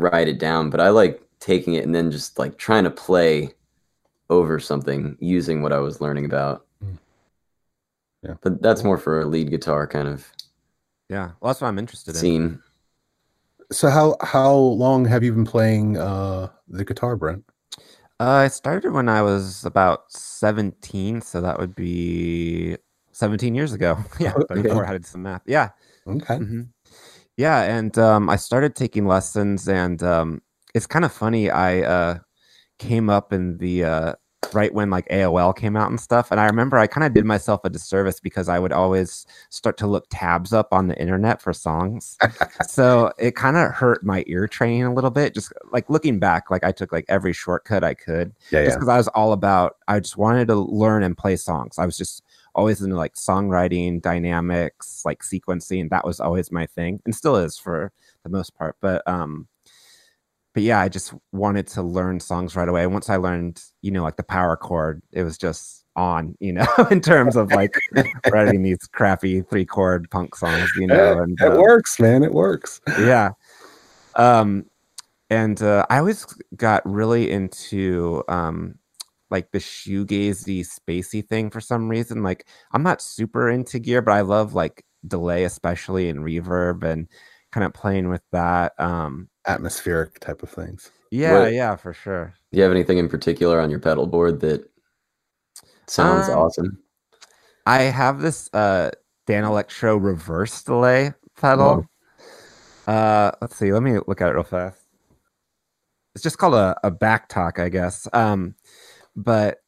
[0.00, 3.50] write it down, but I like taking it and then just like trying to play
[4.30, 6.66] over something using what I was learning about.
[6.82, 6.94] Hmm.
[8.22, 8.34] Yeah.
[8.42, 10.26] But that's more for a lead guitar kind of.
[11.08, 11.32] Yeah.
[11.40, 12.42] Well, that's what I'm interested scene.
[12.42, 12.62] in.
[13.72, 17.44] So how how long have you been playing uh the guitar, Brent?
[18.18, 22.78] Uh, I started when I was about 17, so that would be
[23.12, 23.98] 17 years ago.
[24.18, 24.62] yeah, okay.
[24.62, 25.42] before I did some math.
[25.46, 25.70] Yeah.
[26.06, 26.36] Okay.
[26.36, 26.62] Mm-hmm.
[27.36, 30.42] Yeah, and um, I started taking lessons, and um,
[30.74, 31.50] it's kind of funny.
[31.50, 32.18] I uh,
[32.78, 34.14] came up in the uh,
[34.54, 37.24] right when like AOL came out and stuff, and I remember I kind of did
[37.26, 41.42] myself a disservice because I would always start to look tabs up on the internet
[41.42, 42.16] for songs.
[42.66, 45.34] so it kind of hurt my ear training a little bit.
[45.34, 48.88] Just like looking back, like I took like every shortcut I could, yeah, just because
[48.88, 48.94] yeah.
[48.94, 49.76] I was all about.
[49.88, 51.78] I just wanted to learn and play songs.
[51.78, 52.22] I was just
[52.56, 55.90] always into like songwriting, dynamics, like sequencing.
[55.90, 57.92] That was always my thing, and still is for
[58.24, 58.76] the most part.
[58.80, 59.46] But um,
[60.54, 62.86] but yeah, I just wanted to learn songs right away.
[62.86, 66.66] Once I learned, you know, like the power chord, it was just on, you know,
[66.90, 67.76] in terms of like
[68.32, 71.18] writing these crappy three chord punk songs, you know.
[71.18, 72.24] And it uh, works, man.
[72.24, 72.80] It works.
[72.98, 73.32] Yeah.
[74.14, 74.64] Um,
[75.28, 76.24] and uh, I always
[76.56, 78.76] got really into um,
[79.30, 82.22] like the shoegazy spacey thing for some reason.
[82.22, 87.08] Like I'm not super into gear, but I love like delay, especially in reverb and
[87.52, 88.78] kind of playing with that.
[88.78, 90.90] Um, atmospheric type of things.
[91.10, 92.34] Yeah, what, yeah, for sure.
[92.52, 94.68] Do you have anything in particular on your pedal board that
[95.86, 96.78] sounds um, awesome?
[97.64, 98.90] I have this uh
[99.26, 101.86] Danelectro reverse delay pedal.
[102.88, 102.92] Oh.
[102.92, 104.80] Uh let's see, let me look at it real fast.
[106.14, 108.08] It's just called a, a back talk, I guess.
[108.12, 108.54] Um
[109.16, 109.58] but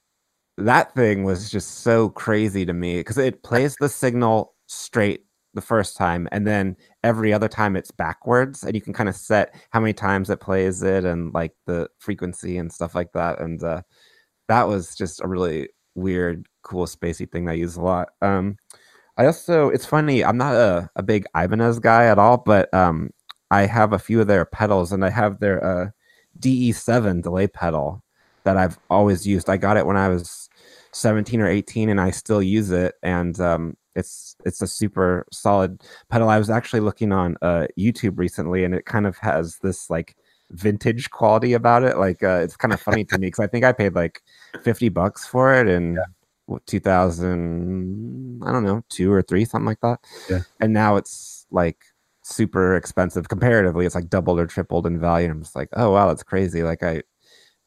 [0.58, 5.24] that thing was just so crazy to me because it plays the signal straight
[5.54, 9.16] the first time and then every other time it's backwards and you can kind of
[9.16, 13.40] set how many times it plays it and like the frequency and stuff like that
[13.40, 13.80] and uh,
[14.48, 18.56] that was just a really weird cool spacey thing that i use a lot um,
[19.16, 23.08] i also it's funny i'm not a, a big ibanez guy at all but um,
[23.50, 25.86] i have a few of their pedals and i have their uh,
[26.40, 28.02] de7 delay pedal
[28.48, 30.48] that i've always used i got it when i was
[30.92, 35.82] 17 or 18 and i still use it and um, it's it's a super solid
[36.08, 36.28] pedal.
[36.28, 40.16] I was actually looking on uh, YouTube recently, and it kind of has this like
[40.50, 41.98] vintage quality about it.
[41.98, 44.22] Like uh, it's kind of funny to me because I think I paid like
[44.62, 45.94] fifty bucks for it in
[46.48, 46.58] yeah.
[46.66, 49.98] 2000, I don't know, two or three, something like that.
[50.30, 50.40] Yeah.
[50.60, 51.78] And now it's like
[52.22, 53.84] super expensive comparatively.
[53.84, 55.26] It's like doubled or tripled in value.
[55.26, 56.62] And I'm just like, oh wow, that's crazy.
[56.62, 57.02] Like I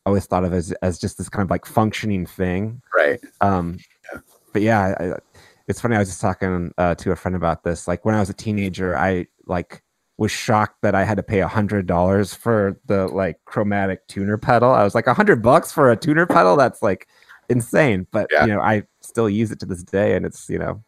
[0.05, 2.81] always thought of as as just this kind of like functioning thing.
[2.95, 3.19] Right.
[3.41, 3.77] Um.
[4.13, 4.19] Yeah.
[4.53, 5.19] But yeah, I,
[5.67, 5.95] it's funny.
[5.95, 7.87] I was just talking uh, to a friend about this.
[7.87, 9.81] Like when I was a teenager, I like
[10.17, 14.37] was shocked that I had to pay a hundred dollars for the like chromatic tuner
[14.37, 14.71] pedal.
[14.71, 16.55] I was like a hundred bucks for a tuner pedal.
[16.55, 17.07] That's like
[17.49, 18.07] insane.
[18.11, 18.45] But yeah.
[18.45, 20.83] you know, I still use it to this day, and it's you know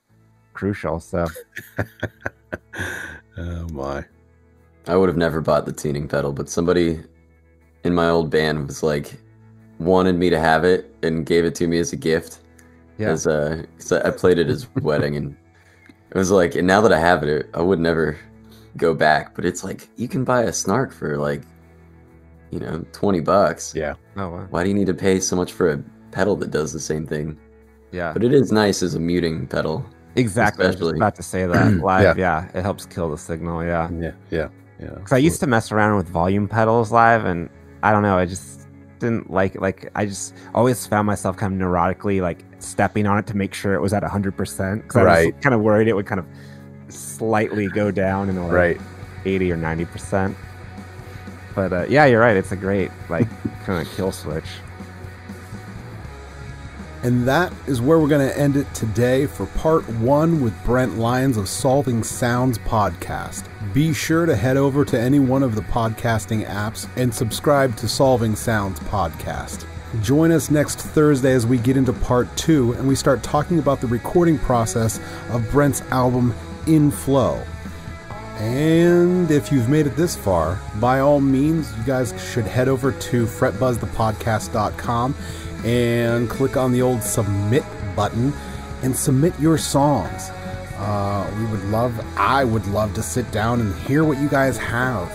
[0.54, 1.00] crucial.
[1.00, 1.28] So.
[3.38, 4.04] oh my!
[4.88, 7.04] I would have never bought the tuning pedal, but somebody
[7.84, 9.20] in my old band was like
[9.80, 12.40] wanted me to have it and gave it to me as a gift
[12.98, 13.10] yeah.
[13.10, 15.36] As uh, I played it at his wedding, and
[16.12, 18.18] it was like, and now that I have it, I would never
[18.78, 19.36] go back.
[19.36, 21.44] But it's like you can buy a snark for like,
[22.52, 23.74] you know, twenty bucks.
[23.76, 23.96] Yeah.
[24.16, 24.48] Oh wow.
[24.50, 27.08] Why do you need to pay so much for a pedal that does the same
[27.08, 27.40] thing?
[27.92, 28.14] Yeah.
[28.14, 29.86] But it is nice as a muting pedal.
[30.16, 30.66] Exactly.
[30.66, 30.90] Especially.
[30.90, 32.18] I was about to say that live.
[32.18, 32.48] yeah.
[32.54, 32.60] yeah.
[32.60, 33.64] It helps kill the signal.
[33.64, 33.90] Yeah.
[33.92, 34.12] Yeah.
[34.30, 34.50] Yeah.
[34.80, 34.90] Yeah.
[34.90, 37.50] Because I used to mess around with volume pedals live, and
[37.84, 38.18] I don't know.
[38.18, 38.62] I just
[39.00, 43.28] didn't like like I just always found myself kind of neurotically like stepping on it
[43.28, 46.06] to make sure it was at 100% because I was kind of worried it would
[46.06, 46.26] kind of
[46.88, 48.82] slightly go down in like right.
[49.26, 50.36] 80 or 90%.
[51.54, 52.38] But uh, yeah, you're right.
[52.38, 53.28] It's a great like
[53.66, 54.48] kind of kill switch.
[57.04, 60.98] And that is where we're going to end it today for part one with Brent
[60.98, 63.44] Lyons of Solving Sounds podcast.
[63.74, 67.90] Be sure to head over to any one of the podcasting apps and subscribe to
[67.90, 69.66] Solving Sounds podcast.
[70.02, 73.82] Join us next Thursday as we get into part two and we start talking about
[73.82, 76.34] the recording process of Brent's album
[76.68, 77.44] In Flow.
[78.38, 82.92] And if you've made it this far, by all means, you guys should head over
[82.92, 85.16] to fretbuzzthepodcast.com
[85.64, 87.64] and click on the old submit
[87.96, 88.34] button
[88.82, 90.30] and submit your songs.
[90.78, 94.58] Uh, we would love, I would love to sit down and hear what you guys
[94.58, 95.10] have.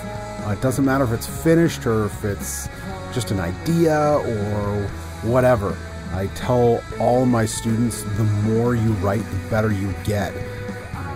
[0.46, 2.68] Uh, it doesn't matter if it's finished or if it's
[3.12, 4.88] just an idea or
[5.22, 5.76] whatever.
[6.12, 10.32] I tell all my students the more you write, the better you get.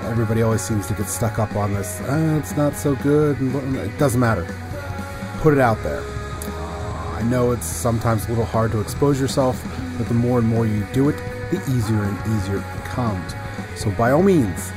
[0.03, 2.03] Everybody always seems to get stuck up on this.
[2.07, 3.41] Oh, it's not so good.
[3.41, 4.45] It doesn't matter.
[5.41, 6.03] Put it out there.
[7.23, 9.62] I know it's sometimes a little hard to expose yourself,
[9.97, 11.16] but the more and more you do it,
[11.53, 13.33] the easier and easier it becomes.
[13.77, 14.70] So by all means,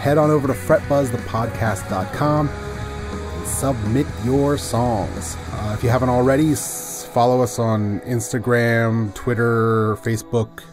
[0.00, 5.36] head on over to fretbuzzthepodcast.com and submit your songs.
[5.52, 10.64] Uh, if you haven't already, follow us on Instagram, Twitter, Facebook.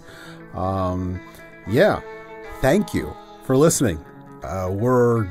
[0.55, 1.22] Um,
[1.68, 2.01] yeah,
[2.59, 4.03] thank you for listening.
[4.41, 5.28] Uh, we're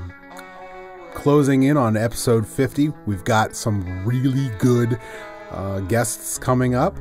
[1.14, 2.93] closing in on episode 50.
[3.05, 5.01] We've got some really good
[5.53, 6.96] uh, guests coming up.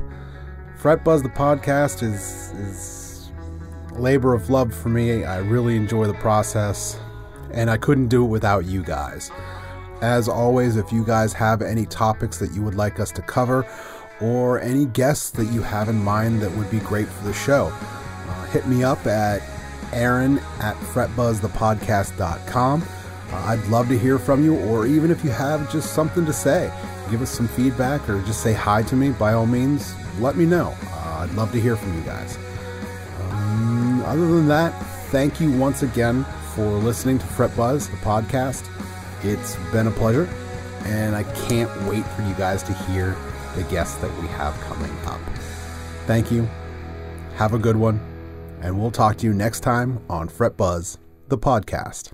[0.76, 3.30] Fret Buzz the podcast is is
[3.92, 5.24] labor of love for me.
[5.24, 6.98] I really enjoy the process,
[7.52, 9.30] and I couldn't do it without you guys.
[10.00, 13.66] As always, if you guys have any topics that you would like us to cover,
[14.20, 17.72] or any guests that you have in mind that would be great for the show,
[17.72, 19.42] uh, hit me up at
[19.92, 22.82] aaron at fretbuzzthepodcast.com.
[22.82, 26.32] Uh, I'd love to hear from you, or even if you have just something to
[26.32, 26.70] say,
[27.12, 30.46] give us some feedback or just say hi to me, by all means, let me
[30.46, 30.74] know.
[30.90, 32.38] Uh, I'd love to hear from you guys.
[33.30, 34.70] Um, other than that,
[35.10, 38.66] thank you once again for listening to Fret Buzz, the podcast.
[39.22, 40.26] It's been a pleasure,
[40.84, 43.14] and I can't wait for you guys to hear
[43.56, 45.20] the guests that we have coming up.
[46.06, 46.48] Thank you.
[47.34, 48.00] Have a good one,
[48.62, 50.98] and we'll talk to you next time on Fret Buzz,
[51.28, 52.12] the podcast.